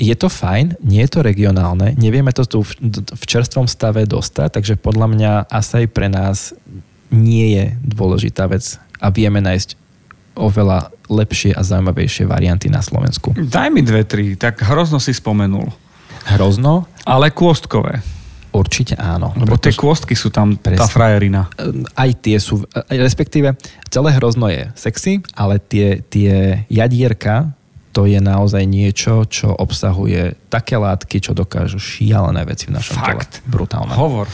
je 0.00 0.16
to 0.16 0.32
fajn, 0.32 0.80
nie 0.80 1.04
je 1.04 1.10
to 1.12 1.20
regionálne, 1.20 1.92
nevieme 2.00 2.32
to 2.32 2.48
tu 2.48 2.64
v, 2.64 2.72
v 3.12 3.24
čerstvom 3.28 3.68
stave 3.68 4.08
dostať, 4.08 4.48
takže 4.48 4.74
podľa 4.80 5.06
mňa 5.12 5.32
asi 5.52 5.84
aj 5.84 5.86
pre 5.92 6.08
nás 6.08 6.56
nie 7.12 7.60
je 7.60 7.64
dôležitá 7.84 8.48
vec 8.48 8.80
a 8.96 9.12
vieme 9.12 9.44
nájsť 9.44 9.76
oveľa 10.40 10.88
lepšie 11.10 11.52
a 11.52 11.60
zaujímavejšie 11.60 12.24
varianty 12.24 12.72
na 12.72 12.80
Slovensku. 12.80 13.36
Daj 13.36 13.68
mi 13.68 13.84
dve, 13.84 14.08
tri, 14.08 14.40
tak 14.40 14.64
hrozno 14.64 14.96
si 14.96 15.12
spomenul. 15.12 15.68
Hrozno? 16.32 16.88
Ale 17.04 17.34
kôstkové. 17.34 18.00
Určite 18.50 18.98
áno. 18.98 19.30
Lebo 19.38 19.54
tie 19.60 19.70
kôstky 19.70 20.18
sú 20.18 20.30
tam 20.34 20.58
presne. 20.58 20.82
tá 20.82 20.90
frajerina. 20.90 21.46
Aj 21.94 22.10
tie 22.18 22.34
sú, 22.42 22.66
respektíve 22.90 23.54
celé 23.86 24.10
hrozno 24.18 24.50
je 24.50 24.70
sexy, 24.74 25.22
ale 25.38 25.62
tie, 25.62 26.02
tie 26.02 26.66
jadierka 26.66 27.54
to 27.90 28.06
je 28.06 28.22
naozaj 28.22 28.62
niečo, 28.66 29.26
čo 29.26 29.50
obsahuje 29.50 30.38
také 30.46 30.78
látky, 30.78 31.18
čo 31.18 31.34
dokážu 31.34 31.82
šialené 31.82 32.46
veci 32.46 32.70
v 32.70 32.78
našom 32.78 32.94
Fakt. 32.96 33.42
tele. 33.42 33.50
Brutálne. 33.50 33.94
Hovor. 33.94 34.30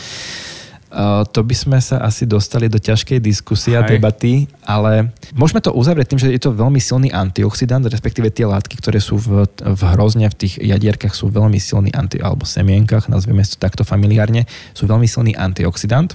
Uh, 0.87 1.27
to 1.29 1.43
by 1.43 1.53
sme 1.53 1.79
sa 1.83 1.99
asi 2.01 2.25
dostali 2.25 2.71
do 2.71 2.79
ťažkej 2.79 3.19
diskusie 3.19 3.75
a 3.75 3.85
debaty, 3.85 4.47
ale 4.65 5.11
môžeme 5.35 5.59
to 5.61 5.75
uzavrieť 5.75 6.15
tým, 6.15 6.21
že 6.23 6.33
je 6.33 6.41
to 6.41 6.55
veľmi 6.55 6.79
silný 6.79 7.11
antioxidant, 7.11 7.85
respektíve 7.85 8.31
tie 8.31 8.47
látky, 8.47 8.81
ktoré 8.81 9.03
sú 9.03 9.19
v, 9.19 9.45
v 9.51 9.83
hrozne, 9.93 10.31
v 10.31 10.39
tých 10.47 10.57
jadierkach 10.57 11.13
sú 11.13 11.29
veľmi 11.29 11.59
silný 11.59 11.91
anti, 11.93 12.23
alebo 12.23 12.47
semienkach, 12.47 13.11
nazvieme 13.11 13.45
to 13.45 13.61
takto 13.61 13.83
familiárne, 13.83 14.47
sú 14.73 14.87
veľmi 14.87 15.05
silný 15.11 15.35
antioxidant. 15.35 16.15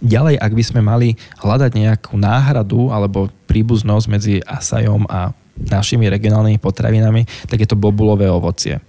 Ďalej, 0.00 0.40
ak 0.40 0.52
by 0.56 0.64
sme 0.64 0.80
mali 0.80 1.08
hľadať 1.44 1.70
nejakú 1.76 2.16
náhradu 2.16 2.88
alebo 2.88 3.28
príbuznosť 3.50 4.06
medzi 4.08 4.34
asajom 4.40 5.04
a 5.12 5.36
našimi 5.68 6.08
regionálnymi 6.08 6.56
potravinami, 6.56 7.28
tak 7.48 7.60
je 7.60 7.68
to 7.68 7.76
bobulové 7.76 8.30
ovocie. 8.32 8.80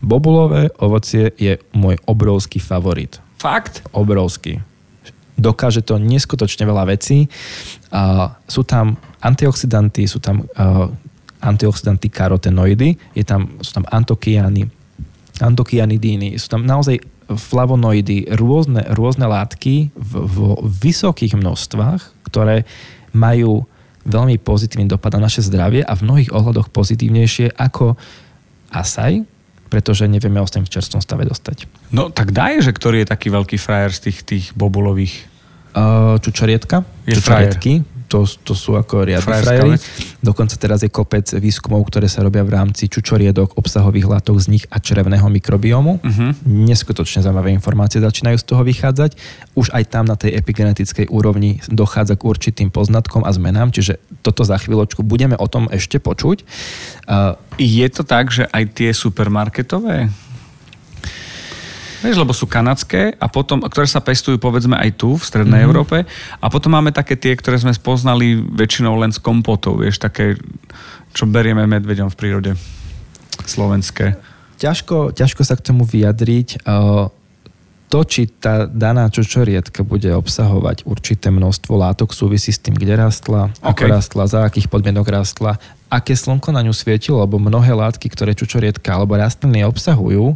Bobulové 0.00 0.72
ovocie 0.80 1.32
je 1.36 1.60
môj 1.76 2.00
obrovský 2.08 2.60
favorit. 2.60 3.20
Fakt? 3.36 3.84
Obrovský. 3.92 4.64
Dokáže 5.34 5.82
to 5.82 5.98
neskutočne 5.98 6.64
veľa 6.64 6.94
vecí. 6.94 7.26
Uh, 7.90 8.32
sú 8.48 8.64
tam 8.64 8.96
antioxidanty, 9.20 10.06
sú 10.06 10.22
tam 10.22 10.46
uh, 10.56 10.88
antioxidanty 11.44 12.08
karotenoidy, 12.08 12.96
je 13.12 13.24
tam, 13.26 13.60
sú 13.60 13.76
tam 13.76 13.84
antokiany, 13.92 14.64
antokianidíny, 15.42 16.40
sú 16.40 16.48
tam 16.48 16.64
naozaj 16.64 17.02
flavonoidy, 17.28 18.36
rôzne, 18.36 18.84
rôzne 18.92 19.28
látky 19.28 19.92
v, 19.92 20.12
v 20.24 20.36
vysokých 20.64 21.36
množstvách, 21.36 22.28
ktoré 22.28 22.68
majú 23.16 23.64
veľmi 24.04 24.36
pozitívny 24.40 24.86
dopad 24.88 25.16
na 25.16 25.26
naše 25.28 25.40
zdravie 25.44 25.84
a 25.84 25.92
v 25.96 26.04
mnohých 26.04 26.30
ohľadoch 26.32 26.68
pozitívnejšie 26.70 27.56
ako 27.56 27.96
asaj, 28.72 29.24
pretože 29.72 30.06
nevieme 30.06 30.38
o 30.38 30.46
v 30.46 30.70
čerstvom 30.70 31.02
stave 31.02 31.26
dostať. 31.26 31.66
No 31.90 32.12
tak 32.12 32.30
daj, 32.30 32.62
že 32.62 32.70
ktorý 32.70 33.02
je 33.02 33.10
taký 33.10 33.28
veľký 33.32 33.56
frajer 33.58 33.90
z 33.90 34.00
tých, 34.10 34.18
tých 34.22 34.44
bobulových? 34.54 35.26
Uh, 35.74 36.22
čučorietka. 36.22 36.86
Je 37.02 37.18
čučorietky. 37.18 37.82
Frajer 37.82 37.93
to, 38.14 38.22
to 38.46 38.54
sú 38.54 38.78
ako 38.78 39.02
riadne 39.02 39.26
frajeri. 39.26 39.74
Dokonca 40.22 40.54
teraz 40.54 40.86
je 40.86 40.90
kopec 40.94 41.26
výskumov, 41.34 41.82
ktoré 41.90 42.06
sa 42.06 42.22
robia 42.22 42.46
v 42.46 42.54
rámci 42.54 42.86
čučoriedok, 42.86 43.58
obsahových 43.58 44.06
látok 44.06 44.38
z 44.38 44.46
nich 44.54 44.64
a 44.70 44.78
črevného 44.78 45.26
mikrobiomu. 45.26 45.98
Uh-huh. 45.98 46.30
Neskutočne 46.46 47.26
zaujímavé 47.26 47.50
informácie 47.50 47.98
začínajú 47.98 48.38
z 48.38 48.46
toho 48.46 48.62
vychádzať. 48.62 49.18
Už 49.58 49.74
aj 49.74 49.84
tam 49.90 50.06
na 50.06 50.14
tej 50.14 50.38
epigenetickej 50.38 51.10
úrovni 51.10 51.58
dochádza 51.66 52.14
k 52.14 52.22
určitým 52.22 52.70
poznatkom 52.70 53.26
a 53.26 53.34
zmenám, 53.34 53.74
čiže 53.74 53.98
toto 54.22 54.46
za 54.46 54.62
chvíľočku 54.62 55.02
budeme 55.02 55.34
o 55.34 55.50
tom 55.50 55.66
ešte 55.74 55.98
počuť. 55.98 56.46
Uh, 57.10 57.34
je 57.58 57.86
to 57.90 58.06
tak, 58.06 58.30
že 58.30 58.46
aj 58.54 58.78
tie 58.78 58.94
supermarketové 58.94 60.14
Vieš, 62.04 62.20
lebo 62.20 62.36
sú 62.36 62.44
kanadské, 62.44 63.16
a 63.16 63.26
potom, 63.32 63.64
ktoré 63.64 63.88
sa 63.88 64.04
pestujú 64.04 64.36
povedzme 64.36 64.76
aj 64.76 65.00
tu 65.00 65.16
v 65.16 65.24
Strednej 65.24 65.64
mm-hmm. 65.64 65.68
Európe. 65.72 65.96
A 66.36 66.46
potom 66.52 66.76
máme 66.76 66.92
také 66.92 67.16
tie, 67.16 67.32
ktoré 67.32 67.56
sme 67.56 67.72
spoznali 67.72 68.44
väčšinou 68.44 69.00
len 69.00 69.08
z 69.08 69.24
kompotov, 69.24 69.80
vieš, 69.80 70.04
také, 70.04 70.36
čo 71.16 71.24
berieme 71.24 71.64
medveďom 71.64 72.12
v 72.12 72.18
prírode. 72.20 72.50
Slovenské. 73.48 74.20
Ťažko, 74.60 75.16
ťažko 75.16 75.42
sa 75.48 75.56
k 75.56 75.64
tomu 75.64 75.88
vyjadriť. 75.88 76.68
To, 77.92 78.00
či 78.02 78.26
tá 78.26 78.66
daná 78.66 79.06
čočorietka 79.06 79.86
bude 79.86 80.10
obsahovať 80.12 80.82
určité 80.84 81.30
množstvo 81.30 81.72
látok, 81.78 82.10
súvisí 82.10 82.50
s 82.50 82.58
tým, 82.58 82.74
kde 82.74 82.98
rastla, 82.98 83.54
ako 83.62 83.86
okay. 83.86 83.92
rastla, 83.92 84.22
za 84.26 84.40
akých 84.42 84.66
podmienok 84.66 85.06
rastla, 85.08 85.62
aké 85.86 86.18
slnko 86.18 86.50
na 86.50 86.66
ňu 86.66 86.74
svietilo, 86.74 87.22
lebo 87.22 87.38
mnohé 87.38 87.70
látky, 87.70 88.10
ktoré 88.10 88.34
čučorietka 88.34 88.98
alebo 88.98 89.14
rastliny 89.14 89.62
obsahujú, 89.62 90.34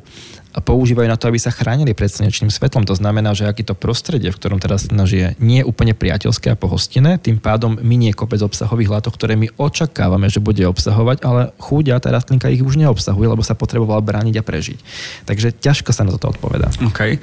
používajú 0.61 1.09
na 1.09 1.19
to, 1.19 1.29
aby 1.29 1.39
sa 1.41 1.55
chránili 1.55 1.93
pred 1.93 2.09
slnečným 2.09 2.53
svetlom. 2.53 2.85
To 2.89 2.97
znamená, 2.97 3.33
že 3.33 3.47
aký 3.47 3.65
to 3.65 3.77
prostredie, 3.77 4.31
v 4.33 4.39
ktorom 4.39 4.59
teraz 4.59 4.89
žije, 4.89 5.39
nie 5.41 5.63
je 5.63 5.69
úplne 5.69 5.97
priateľské 5.97 6.53
a 6.53 6.57
pohostinné, 6.59 7.17
tým 7.21 7.41
pádom 7.41 7.79
minie 7.81 8.13
kopec 8.13 8.43
obsahových 8.45 9.01
látok, 9.01 9.17
ktoré 9.17 9.35
my 9.37 9.49
očakávame, 9.57 10.29
že 10.29 10.43
bude 10.43 10.65
obsahovať, 10.67 11.25
ale 11.25 11.43
chúďa 11.57 12.01
tá 12.03 12.13
rastlinka 12.13 12.53
ich 12.53 12.65
už 12.65 12.77
neobsahuje, 12.77 13.27
lebo 13.29 13.43
sa 13.45 13.57
potrebovala 13.57 14.05
brániť 14.05 14.35
a 14.41 14.47
prežiť. 14.47 14.79
Takže 15.25 15.57
ťažko 15.59 15.91
sa 15.95 16.05
na 16.05 16.13
toto 16.15 16.33
odpovedá. 16.35 16.69
OK. 16.85 17.21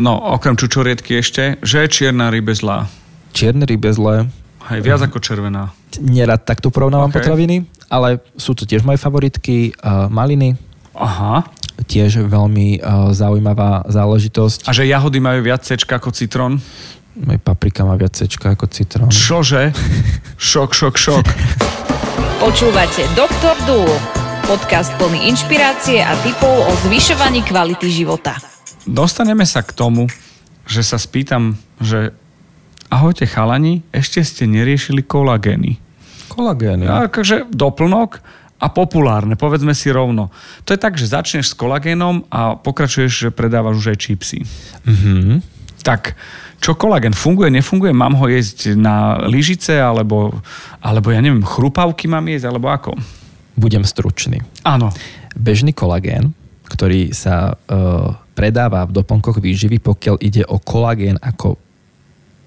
No, 0.00 0.16
okrem 0.36 0.56
čučoriedky 0.56 1.20
ešte, 1.20 1.60
že 1.60 1.84
je 1.84 1.88
čierna 1.92 2.32
rybe 2.32 2.56
zlá? 2.56 2.88
Čierne 3.36 3.68
rybe 3.68 3.92
zlé. 3.92 4.26
Hej, 4.66 4.82
viac 4.82 4.98
ako 5.06 5.22
červená. 5.22 5.70
Nerad 6.02 6.42
takto 6.42 6.74
porovnávam 6.74 7.12
okay. 7.14 7.22
potraviny, 7.22 7.62
ale 7.86 8.18
sú 8.34 8.56
to 8.56 8.66
tiež 8.66 8.82
moje 8.82 8.98
favoritky. 8.98 9.70
Uh, 9.78 10.10
maliny. 10.10 10.58
Aha 10.96 11.46
tiež 11.84 12.24
veľmi 12.24 12.80
uh, 12.80 13.12
zaujímavá 13.12 13.84
záležitosť. 13.90 14.64
A 14.64 14.72
že 14.72 14.88
jahody 14.88 15.20
majú 15.20 15.44
viac 15.44 15.60
cečka 15.60 16.00
ako 16.00 16.14
citrón? 16.16 16.64
Paprika 17.44 17.84
má 17.84 17.96
viac 17.96 18.16
cečka 18.16 18.56
ako 18.56 18.68
citrón. 18.68 19.08
Čože? 19.12 19.72
šok, 20.40 20.70
šok, 20.72 20.94
šok. 20.96 21.24
Počúvate 22.36 23.08
Doktor 23.16 23.56
Dúl, 23.64 23.88
podcast 24.44 24.92
plný 25.00 25.32
inšpirácie 25.32 26.04
a 26.04 26.12
tipov 26.20 26.52
o 26.52 26.72
zvyšovaní 26.84 27.40
kvality 27.40 27.88
života. 27.88 28.36
Dostaneme 28.84 29.48
sa 29.48 29.64
k 29.64 29.72
tomu, 29.72 30.12
že 30.68 30.84
sa 30.84 31.00
spýtam, 31.00 31.56
že 31.80 32.12
ahojte 32.92 33.24
chalani, 33.24 33.82
ešte 33.90 34.20
ste 34.22 34.44
neriešili 34.44 35.00
kolagény. 35.00 35.80
Kolagény? 36.28 36.84
Akože 36.86 37.48
doplnok, 37.48 38.20
a 38.56 38.66
populárne, 38.72 39.36
povedzme 39.36 39.76
si 39.76 39.92
rovno. 39.92 40.32
To 40.64 40.72
je 40.72 40.80
tak, 40.80 40.96
že 40.96 41.12
začneš 41.12 41.52
s 41.52 41.58
kolagénom 41.58 42.24
a 42.32 42.56
pokračuješ, 42.56 43.12
že 43.12 43.28
predávaš 43.28 43.84
už 43.84 43.86
aj 43.92 43.98
čipsy. 44.00 44.38
Mm-hmm. 44.88 45.44
Tak, 45.84 46.16
čo 46.58 46.72
kolagén 46.72 47.12
funguje, 47.12 47.52
nefunguje? 47.52 47.92
Mám 47.92 48.16
ho 48.16 48.26
jesť 48.32 48.72
na 48.74 49.20
lyžice, 49.28 49.76
alebo, 49.76 50.40
alebo 50.80 51.12
ja 51.12 51.20
neviem, 51.20 51.44
chrupavky 51.44 52.08
mám 52.08 52.24
jesť, 52.32 52.48
alebo 52.48 52.72
ako? 52.72 52.96
Budem 53.54 53.84
stručný. 53.84 54.40
Áno. 54.64 54.88
Bežný 55.36 55.76
kolagén, 55.76 56.32
ktorý 56.66 57.12
sa 57.12 57.54
uh, 57.54 58.16
predáva 58.32 58.88
v 58.88 58.96
doplnkoch 58.96 59.38
výživy, 59.38 59.84
pokiaľ 59.84 60.16
ide 60.24 60.42
o 60.48 60.56
kolagén 60.56 61.20
ako 61.20 61.60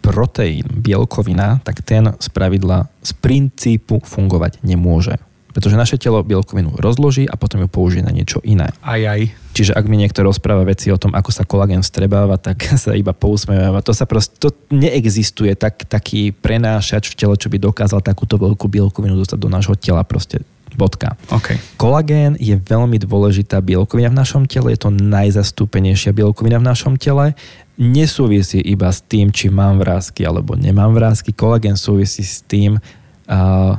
proteín, 0.02 0.66
bielkovina, 0.66 1.62
tak 1.62 1.86
ten 1.86 2.18
z 2.18 2.28
pravidla 2.34 2.90
z 3.06 3.14
princípu 3.14 4.02
fungovať 4.02 4.66
nemôže. 4.66 5.22
Pretože 5.50 5.80
naše 5.80 5.98
telo 5.98 6.22
bielkovinu 6.22 6.78
rozloží 6.78 7.26
a 7.26 7.34
potom 7.34 7.66
ju 7.66 7.70
použije 7.70 8.06
na 8.06 8.14
niečo 8.14 8.38
iné. 8.46 8.70
Aj, 8.86 9.02
aj. 9.02 9.34
Čiže 9.58 9.74
ak 9.74 9.86
mi 9.90 9.98
niekto 9.98 10.22
rozpráva 10.22 10.62
veci 10.64 10.94
o 10.94 11.02
tom, 11.02 11.12
ako 11.18 11.34
sa 11.34 11.44
kolagén 11.44 11.82
strebáva, 11.82 12.38
tak 12.38 12.64
sa 12.84 12.94
iba 12.94 13.12
pousmievam. 13.12 13.82
To 13.82 13.94
sa 13.94 14.06
proste, 14.06 14.38
to 14.38 14.54
neexistuje 14.70 15.58
tak, 15.58 15.90
taký 15.90 16.32
prenášač 16.32 17.12
v 17.12 17.18
tele, 17.18 17.36
čo 17.36 17.50
by 17.50 17.58
dokázal 17.58 18.06
takúto 18.06 18.38
veľkú 18.38 18.70
bielkovinu 18.70 19.18
dostať 19.18 19.40
do 19.42 19.50
nášho 19.50 19.76
tela 19.76 20.06
proste 20.06 20.46
bodka. 20.78 21.18
Okay. 21.28 21.58
Kolagén 21.76 22.38
je 22.38 22.56
veľmi 22.56 23.02
dôležitá 23.02 23.60
bielkovina 23.60 24.08
v 24.08 24.20
našom 24.22 24.48
tele, 24.48 24.72
je 24.72 24.86
to 24.86 24.94
najzastúpenejšia 24.94 26.14
bielkovina 26.14 26.62
v 26.62 26.70
našom 26.72 26.96
tele. 26.96 27.34
Nesúvisí 27.80 28.60
iba 28.60 28.92
s 28.92 29.00
tým, 29.04 29.32
či 29.32 29.48
mám 29.48 29.80
vrázky 29.80 30.28
alebo 30.28 30.56
nemám 30.56 30.92
vrázky. 30.96 31.32
Kolagén 31.32 31.80
súvisí 31.80 32.28
s 32.28 32.44
tým, 32.44 32.76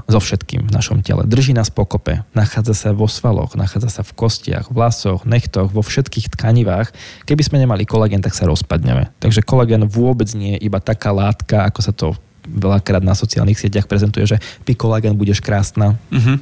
so 0.06 0.18
všetkým 0.22 0.70
v 0.70 0.72
našom 0.72 1.02
tele. 1.02 1.26
Drží 1.26 1.50
nás 1.50 1.74
pokope, 1.74 2.22
nachádza 2.38 2.70
sa 2.70 2.88
vo 2.94 3.10
svaloch, 3.10 3.58
nachádza 3.58 3.90
sa 3.90 4.02
v 4.06 4.14
kostiach, 4.14 4.70
vlasoch, 4.70 5.26
nechtoch, 5.26 5.74
vo 5.74 5.82
všetkých 5.82 6.30
tkanivách. 6.38 6.94
Keby 7.26 7.42
sme 7.42 7.58
nemali 7.58 7.82
kolagén, 7.82 8.22
tak 8.22 8.38
sa 8.38 8.46
rozpadneme. 8.46 9.10
Takže 9.18 9.42
kolagén 9.42 9.82
vôbec 9.90 10.30
nie 10.38 10.54
je 10.54 10.70
iba 10.70 10.78
taká 10.78 11.10
látka, 11.10 11.66
ako 11.66 11.80
sa 11.82 11.90
to 11.90 12.14
veľakrát 12.46 13.02
na 13.02 13.18
sociálnych 13.18 13.58
sieťach 13.58 13.90
prezentuje, 13.90 14.22
že 14.22 14.38
pí 14.62 14.78
kolagén, 14.78 15.18
budeš 15.18 15.42
krásna. 15.42 15.98
Uh-huh. 16.14 16.38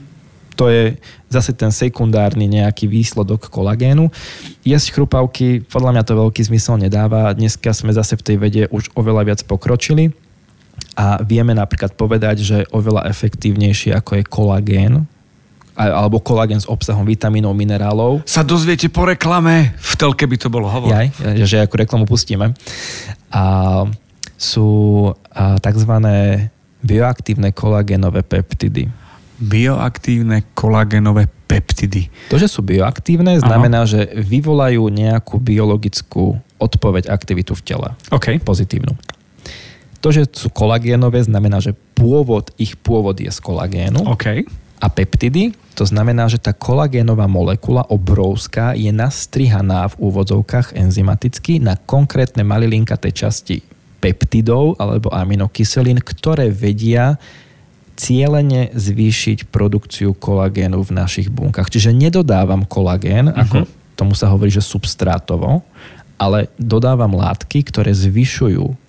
To 0.61 0.69
je 0.69 1.00
zase 1.33 1.57
ten 1.57 1.73
sekundárny 1.73 2.45
nejaký 2.45 2.93
výsledok 2.93 3.49
kolagénu. 3.49 4.12
Jesť 4.69 5.00
chrupavky, 5.00 5.65
podľa 5.65 5.97
mňa 5.97 6.03
to 6.05 6.19
veľký 6.19 6.43
zmysel 6.45 6.77
nedáva. 6.77 7.33
Dneska 7.33 7.73
sme 7.73 7.97
zase 7.97 8.21
v 8.21 8.27
tej 8.27 8.37
vede 8.37 8.62
už 8.69 8.93
oveľa 8.93 9.33
viac 9.33 9.41
pokročili 9.49 10.12
a 10.99 11.23
vieme 11.23 11.55
napríklad 11.55 11.95
povedať, 11.95 12.43
že 12.43 12.59
oveľa 12.75 13.07
efektívnejšie 13.07 13.95
ako 13.95 14.19
je 14.19 14.25
kolagén, 14.26 14.95
alebo 15.78 16.19
kolagén 16.19 16.59
s 16.59 16.67
obsahom 16.67 17.07
vitamínov, 17.07 17.55
minerálov. 17.55 18.26
Sa 18.26 18.43
dozviete 18.43 18.90
po 18.90 19.07
reklame, 19.07 19.78
v 19.78 19.93
telke 19.95 20.26
by 20.26 20.35
to 20.35 20.50
bolo 20.50 20.67
hovor. 20.67 20.90
Jaj, 20.90 21.07
že 21.47 21.62
ako 21.62 21.87
reklamu 21.87 22.02
pustíme. 22.02 22.50
A 23.31 23.43
sú 24.35 24.71
tzv. 25.62 25.93
bioaktívne 26.83 27.55
kolagénové 27.55 28.26
peptidy. 28.26 28.90
Bioaktívne 29.38 30.50
kolagénové 30.50 31.31
peptidy. 31.47 32.11
To, 32.26 32.43
že 32.43 32.50
sú 32.50 32.67
bioaktívne, 32.67 33.38
znamená, 33.38 33.87
Aha. 33.87 33.90
že 33.95 34.00
vyvolajú 34.19 34.83
nejakú 34.90 35.38
biologickú 35.38 36.43
odpoveď, 36.59 37.07
aktivitu 37.07 37.55
v 37.55 37.62
tele. 37.62 37.88
Okay. 38.11 38.43
Pozitívnu. 38.43 38.99
To, 39.99 40.14
že 40.14 40.31
sú 40.31 40.49
kolagénové, 40.55 41.19
znamená, 41.26 41.59
že 41.59 41.75
pôvod, 41.99 42.55
ich 42.55 42.78
pôvod 42.78 43.19
je 43.19 43.31
z 43.31 43.40
kolagénu. 43.43 44.07
Okay. 44.14 44.47
A 44.78 44.87
peptidy, 44.87 45.50
to 45.75 45.83
znamená, 45.83 46.31
že 46.31 46.38
tá 46.38 46.55
kolagénová 46.55 47.26
molekula 47.26 47.83
obrovská 47.90 48.78
je 48.78 48.95
nastrihaná 48.95 49.90
v 49.90 49.99
úvodzovkách 49.99 50.78
enzymaticky 50.78 51.59
na 51.59 51.75
konkrétne 51.75 52.47
malilinkaté 52.47 53.11
časti 53.11 53.59
peptidov 53.99 54.78
alebo 54.78 55.11
aminokyselín, 55.11 55.99
ktoré 55.99 56.55
vedia 56.55 57.19
cieľene 57.99 58.71
zvýšiť 58.71 59.50
produkciu 59.50 60.14
kolagénu 60.14 60.78
v 60.78 60.95
našich 60.95 61.26
bunkách. 61.26 61.67
Čiže 61.75 61.90
nedodávam 61.90 62.62
kolagén, 62.62 63.26
uh-huh. 63.26 63.43
ako 63.43 63.57
tomu 63.99 64.14
sa 64.14 64.31
hovorí, 64.31 64.55
že 64.55 64.62
substrátovo, 64.62 65.67
ale 66.14 66.47
dodávam 66.55 67.19
látky, 67.19 67.67
ktoré 67.67 67.90
zvyšujú 67.90 68.88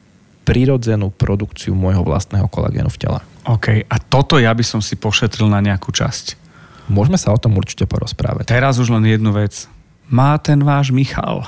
prirodzenú 0.50 1.14
produkciu 1.14 1.78
môjho 1.78 2.02
vlastného 2.02 2.50
kolagénu 2.50 2.90
v 2.90 2.98
tele. 2.98 3.20
OK, 3.46 3.86
a 3.86 3.96
toto 4.02 4.42
ja 4.42 4.50
by 4.50 4.66
som 4.66 4.82
si 4.82 4.98
pošetril 4.98 5.46
na 5.46 5.62
nejakú 5.62 5.94
časť. 5.94 6.34
Môžeme 6.90 7.22
sa 7.22 7.30
o 7.30 7.38
tom 7.38 7.54
určite 7.54 7.86
porozprávať. 7.86 8.50
Teraz 8.50 8.82
už 8.82 8.90
len 8.90 9.06
jednu 9.06 9.30
vec. 9.30 9.70
Má 10.10 10.34
ten 10.42 10.66
váš 10.66 10.90
Michal 10.90 11.46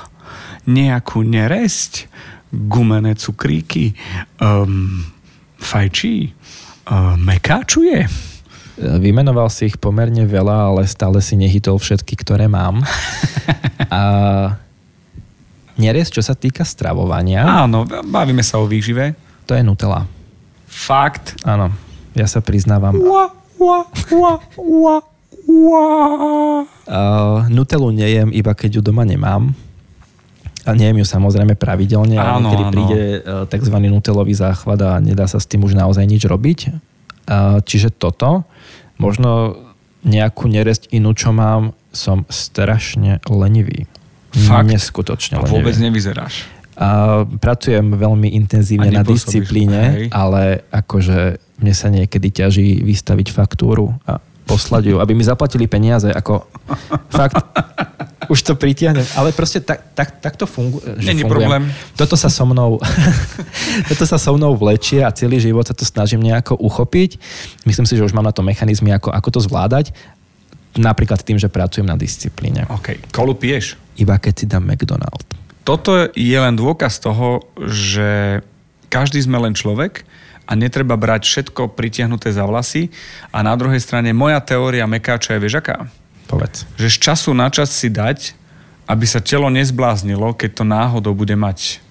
nejakú 0.70 1.25
neresť, 1.25 2.05
gumené 2.53 3.18
cukríky, 3.18 3.98
um, 4.37 5.01
fajčí, 5.57 6.37
um, 6.85 7.18
mekáčuje? 7.18 8.05
Vymenoval 8.81 9.50
si 9.50 9.70
ich 9.70 9.77
pomerne 9.81 10.25
veľa, 10.25 10.74
ale 10.74 10.85
stále 10.85 11.22
si 11.22 11.33
nehytol 11.37 11.81
všetky, 11.81 12.18
ktoré 12.22 12.46
mám. 12.46 12.85
A 13.90 14.01
neres, 15.81 16.13
čo 16.13 16.22
sa 16.22 16.37
týka 16.37 16.61
stravovania. 16.61 17.41
Áno, 17.65 17.89
bavíme 17.89 18.46
sa 18.46 18.61
o 18.61 18.70
výžive. 18.70 19.17
To 19.50 19.57
je 19.57 19.65
Nutella. 19.65 20.05
Fakt? 20.70 21.41
Áno, 21.41 21.74
ja 22.13 22.29
sa 22.29 22.39
priznávam. 22.39 22.94
Ua, 23.01 23.33
ua, 23.57 23.79
ua, 24.13 24.33
ua, 24.55 24.96
ua. 25.50 25.85
Uh, 26.85 27.50
Nutellu 27.50 27.89
nejem, 27.89 28.29
iba 28.29 28.53
keď 28.53 28.79
ju 28.79 28.81
doma 28.85 29.01
nemám. 29.03 29.51
A 30.61 30.77
nejem 30.77 31.01
ju 31.01 31.05
samozrejme 31.09 31.57
pravidelne, 31.57 32.22
ale 32.22 32.46
keď 32.53 32.59
príde 32.70 33.01
uh, 33.01 33.50
tzv. 33.50 33.75
nutelový 33.81 34.37
záchvat 34.37 34.79
a 34.85 34.91
nedá 35.01 35.25
sa 35.25 35.41
s 35.41 35.50
tým 35.50 35.65
už 35.65 35.74
naozaj 35.74 36.05
nič 36.05 36.29
robiť. 36.29 36.59
Uh, 37.25 37.57
čiže 37.65 37.89
toto, 37.89 38.46
možno 39.01 39.57
nejakú 40.05 40.46
neresť 40.46 40.94
inú, 40.94 41.17
čo 41.17 41.33
mám, 41.33 41.74
som 41.91 42.29
strašne 42.29 43.20
lenivý. 43.27 43.89
Fakt? 44.31 44.67
Neskutočne. 44.67 45.39
A 45.39 45.46
vôbec 45.46 45.75
neviem. 45.75 45.91
nevyzeráš. 45.91 46.48
A 46.79 47.22
pracujem 47.27 47.94
veľmi 47.94 48.31
intenzívne 48.33 48.89
na 48.89 49.03
disciplíne, 49.05 49.81
hej. 49.91 50.05
ale 50.09 50.65
akože 50.72 51.37
mne 51.61 51.74
sa 51.77 51.94
niekedy 51.94 52.31
ťaží 52.33 52.81
vystaviť 52.81 53.27
faktúru 53.29 53.94
a 54.07 54.17
poslať 54.50 54.83
ju, 54.89 54.96
aby 54.98 55.13
mi 55.13 55.22
zaplatili 55.22 55.70
peniaze. 55.70 56.09
Ako, 56.09 56.48
fakt, 57.13 57.37
už 58.31 58.39
to 58.41 58.53
pritiahnem. 58.55 59.03
Ale 59.20 59.35
proste 59.35 59.59
tak, 59.59 59.91
tak, 59.94 60.24
tak 60.24 60.33
to 60.39 60.48
fungu- 60.48 60.81
Není 61.00 61.27
problém. 61.27 61.67
Toto 62.00 62.15
sa 62.15 62.31
so 62.31 62.48
mnou 62.48 62.79
toto 63.91 64.03
sa 64.07 64.15
so 64.15 64.31
mnou 64.33 64.55
vlečie 64.55 65.03
a 65.03 65.11
celý 65.11 65.37
život 65.37 65.67
sa 65.67 65.75
to 65.75 65.83
snažím 65.83 66.24
nejako 66.24 66.55
uchopiť. 66.55 67.20
Myslím 67.67 67.85
si, 67.85 68.00
že 68.00 68.07
už 68.07 68.15
mám 68.15 68.25
na 68.25 68.33
to 68.33 68.41
mechanizmy, 68.41 68.96
ako, 68.96 69.11
ako 69.11 69.29
to 69.35 69.39
zvládať. 69.44 69.91
Napríklad 70.79 71.20
tým, 71.24 71.36
že 71.36 71.51
pracujem 71.51 71.84
na 71.84 72.00
disciplíne. 72.00 72.64
OK. 72.72 73.12
Kolu 73.12 73.36
piješ? 73.36 73.75
Iba 74.00 74.16
keď 74.16 74.34
si 74.34 74.46
dám 74.48 74.64
McDonald. 74.64 75.24
Toto 75.68 76.10
je 76.16 76.38
len 76.38 76.55
dôkaz 76.55 76.98
toho, 77.03 77.44
že 77.60 78.42
každý 78.88 79.22
sme 79.22 79.38
len 79.38 79.53
človek 79.53 80.07
a 80.48 80.57
netreba 80.57 80.98
brať 80.98 81.27
všetko 81.27 81.75
pritiahnuté 81.75 82.34
za 82.34 82.48
vlasy. 82.48 82.90
A 83.29 83.44
na 83.46 83.53
druhej 83.55 83.79
strane 83.79 84.12
moja 84.12 84.40
teória 84.42 84.88
mekáča 84.90 85.38
je 85.38 85.44
vieš 85.44 85.62
aká? 85.62 85.88
Povedz. 86.25 86.66
Že 86.79 86.88
z 86.88 86.98
času 86.98 87.31
na 87.36 87.51
čas 87.51 87.72
si 87.72 87.92
dať, 87.92 88.34
aby 88.88 89.05
sa 89.07 89.24
telo 89.24 89.48
nezbláznilo, 89.48 90.36
keď 90.36 90.50
to 90.60 90.64
náhodou 90.68 91.14
bude 91.16 91.36
mať 91.36 91.84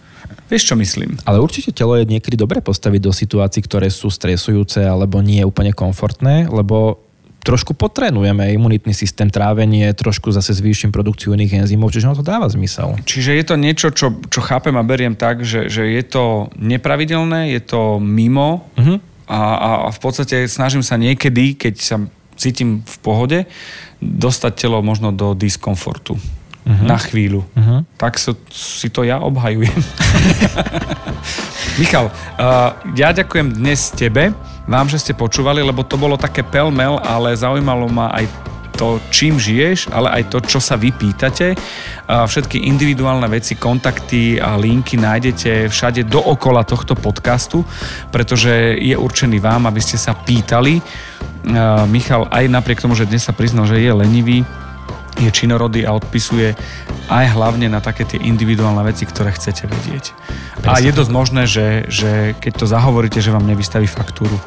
Vieš, 0.51 0.75
čo 0.75 0.75
myslím? 0.79 1.15
Ale 1.27 1.39
určite 1.39 1.71
telo 1.71 1.95
je 1.95 2.07
niekedy 2.07 2.35
dobre 2.35 2.59
postaviť 2.59 3.01
do 3.03 3.15
situácií, 3.15 3.63
ktoré 3.63 3.87
sú 3.87 4.11
stresujúce 4.11 4.83
alebo 4.83 5.23
nie 5.23 5.47
úplne 5.47 5.71
komfortné, 5.71 6.51
lebo 6.51 6.99
trošku 7.41 7.73
potrenujeme 7.73 8.53
imunitný 8.53 8.93
systém, 8.93 9.33
trávenie, 9.33 9.91
trošku 9.97 10.29
zase 10.31 10.53
zvýšim 10.53 10.93
produkciu 10.93 11.33
iných 11.33 11.65
enzymov, 11.65 11.93
čiže 11.93 12.13
ono 12.13 12.21
to 12.21 12.27
dáva 12.27 12.47
zmysel. 12.49 13.01
Čiže 13.05 13.37
je 13.37 13.45
to 13.45 13.55
niečo, 13.57 13.89
čo, 13.91 14.21
čo 14.29 14.41
chápem 14.45 14.77
a 14.77 14.85
beriem 14.85 15.17
tak, 15.17 15.43
že, 15.43 15.73
že 15.73 15.89
je 15.89 16.03
to 16.05 16.53
nepravidelné, 16.61 17.57
je 17.57 17.61
to 17.65 17.97
mimo 17.99 18.69
uh-huh. 18.77 19.01
a, 19.27 19.41
a 19.59 19.69
v 19.91 19.99
podstate 19.99 20.45
snažím 20.47 20.85
sa 20.85 21.01
niekedy, 21.01 21.57
keď 21.57 21.75
sa 21.81 21.97
cítim 22.41 22.81
v 22.85 22.97
pohode, 23.05 23.39
dostať 24.01 24.53
telo 24.57 24.81
možno 24.81 25.13
do 25.13 25.37
diskomfortu. 25.37 26.17
Uh-huh. 26.71 26.87
Na 26.87 27.03
chvíľu. 27.03 27.43
Uh-huh. 27.51 27.83
Tak 27.99 28.15
so, 28.15 28.39
si 28.55 28.95
to 28.95 29.03
ja 29.03 29.19
obhajujem. 29.19 29.75
Michal, 31.83 32.15
uh, 32.39 32.79
ja 32.95 33.11
ďakujem 33.11 33.59
dnes 33.59 33.91
tebe 33.91 34.31
vám, 34.71 34.87
že 34.87 35.03
ste 35.03 35.19
počúvali, 35.19 35.67
lebo 35.67 35.83
to 35.83 35.99
bolo 35.99 36.15
také 36.15 36.47
pelmel, 36.47 37.03
ale 37.03 37.35
zaujímalo 37.35 37.91
ma 37.91 38.15
aj 38.15 38.31
to, 38.79 38.97
čím 39.13 39.37
žiješ, 39.37 39.93
ale 39.93 40.09
aj 40.09 40.33
to, 40.33 40.39
čo 40.41 40.57
sa 40.57 40.79
vy 40.79 40.89
pýtate. 40.89 41.53
Všetky 42.09 42.65
individuálne 42.65 43.29
veci, 43.29 43.59
kontakty 43.59 44.41
a 44.41 44.57
linky 44.57 44.97
nájdete 44.97 45.69
všade 45.69 46.09
dookola 46.09 46.65
tohto 46.65 46.97
podcastu, 46.97 47.61
pretože 48.09 48.81
je 48.81 48.97
určený 48.97 49.37
vám, 49.37 49.69
aby 49.69 49.85
ste 49.85 50.01
sa 50.01 50.17
pýtali. 50.17 50.81
Michal 51.93 52.25
aj 52.33 52.49
napriek 52.49 52.81
tomu, 52.81 52.97
že 52.97 53.05
dnes 53.05 53.21
sa 53.21 53.37
priznal, 53.37 53.69
že 53.69 53.85
je 53.85 53.93
lenivý, 53.93 54.49
je 55.21 55.31
činorodý 55.31 55.85
a 55.85 55.93
odpisuje 55.93 56.57
aj 57.13 57.27
hlavne 57.37 57.69
na 57.69 57.85
také 57.85 58.09
tie 58.09 58.17
individuálne 58.17 58.81
veci, 58.89 59.05
ktoré 59.05 59.31
chcete 59.37 59.69
vedieť. 59.69 60.17
Presne. 60.61 60.73
A 60.73 60.81
je 60.81 60.93
dosť 60.97 61.13
možné, 61.13 61.43
že, 61.45 61.85
že 61.93 62.33
keď 62.41 62.53
to 62.57 62.67
zahovoríte, 62.67 63.21
že 63.21 63.29
vám 63.31 63.45
nevystaví 63.45 63.85
faktúru. 63.85 64.41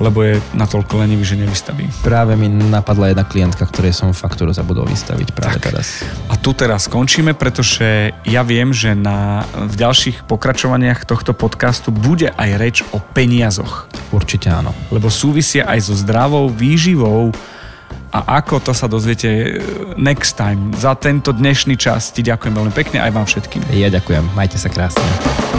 lebo 0.00 0.24
je 0.24 0.40
natoľko 0.56 1.04
lenivý, 1.04 1.24
že 1.24 1.36
nevystaví. 1.36 1.88
Práve 2.00 2.32
mi 2.36 2.48
napadla 2.48 3.12
jedna 3.12 3.24
klientka, 3.28 3.64
ktorej 3.68 3.92
som 3.92 4.12
faktúru 4.16 4.52
zabudol 4.52 4.88
vystaviť 4.88 5.36
práve 5.36 5.60
Tak. 5.60 5.72
teraz. 5.72 6.00
A 6.32 6.34
tu 6.40 6.56
teraz 6.56 6.88
skončíme, 6.88 7.36
pretože 7.36 8.12
ja 8.24 8.40
viem, 8.40 8.72
že 8.72 8.96
na, 8.96 9.44
v 9.52 9.74
ďalších 9.76 10.24
pokračovaniach 10.24 11.04
tohto 11.04 11.36
podcastu 11.36 11.92
bude 11.92 12.32
aj 12.32 12.50
reč 12.56 12.76
o 12.92 13.00
peniazoch. 13.00 13.88
Určite 14.12 14.48
áno. 14.48 14.72
Lebo 14.88 15.12
súvisia 15.12 15.68
aj 15.68 15.92
so 15.92 15.94
zdravou 15.96 16.48
výživou 16.48 17.32
a 18.16 18.40
ako 18.40 18.64
to 18.64 18.72
sa 18.72 18.88
dozviete 18.88 19.28
e, 19.28 19.48
next 20.00 20.40
time. 20.40 20.72
Za 20.72 20.96
tento 20.96 21.36
dnešný 21.36 21.76
čas 21.76 22.08
ti 22.08 22.24
ďakujem 22.24 22.56
veľmi 22.56 22.72
pekne 22.72 23.04
aj 23.04 23.12
vám 23.12 23.26
všetkým. 23.28 23.60
Ja 23.76 23.92
ďakujem. 23.92 24.24
Majte 24.32 24.56
sa 24.56 24.72
krásne. 24.72 25.04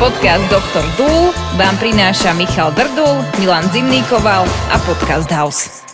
Podcast 0.01 0.45
Dr. 0.49 0.85
Dúl 0.97 1.33
vám 1.57 1.75
prináša 1.77 2.33
Michal 2.33 2.73
Drdul, 2.73 3.21
Milan 3.37 3.65
Zimníkoval 3.69 4.49
a 4.73 4.75
Podcast 4.81 5.29
House. 5.29 5.86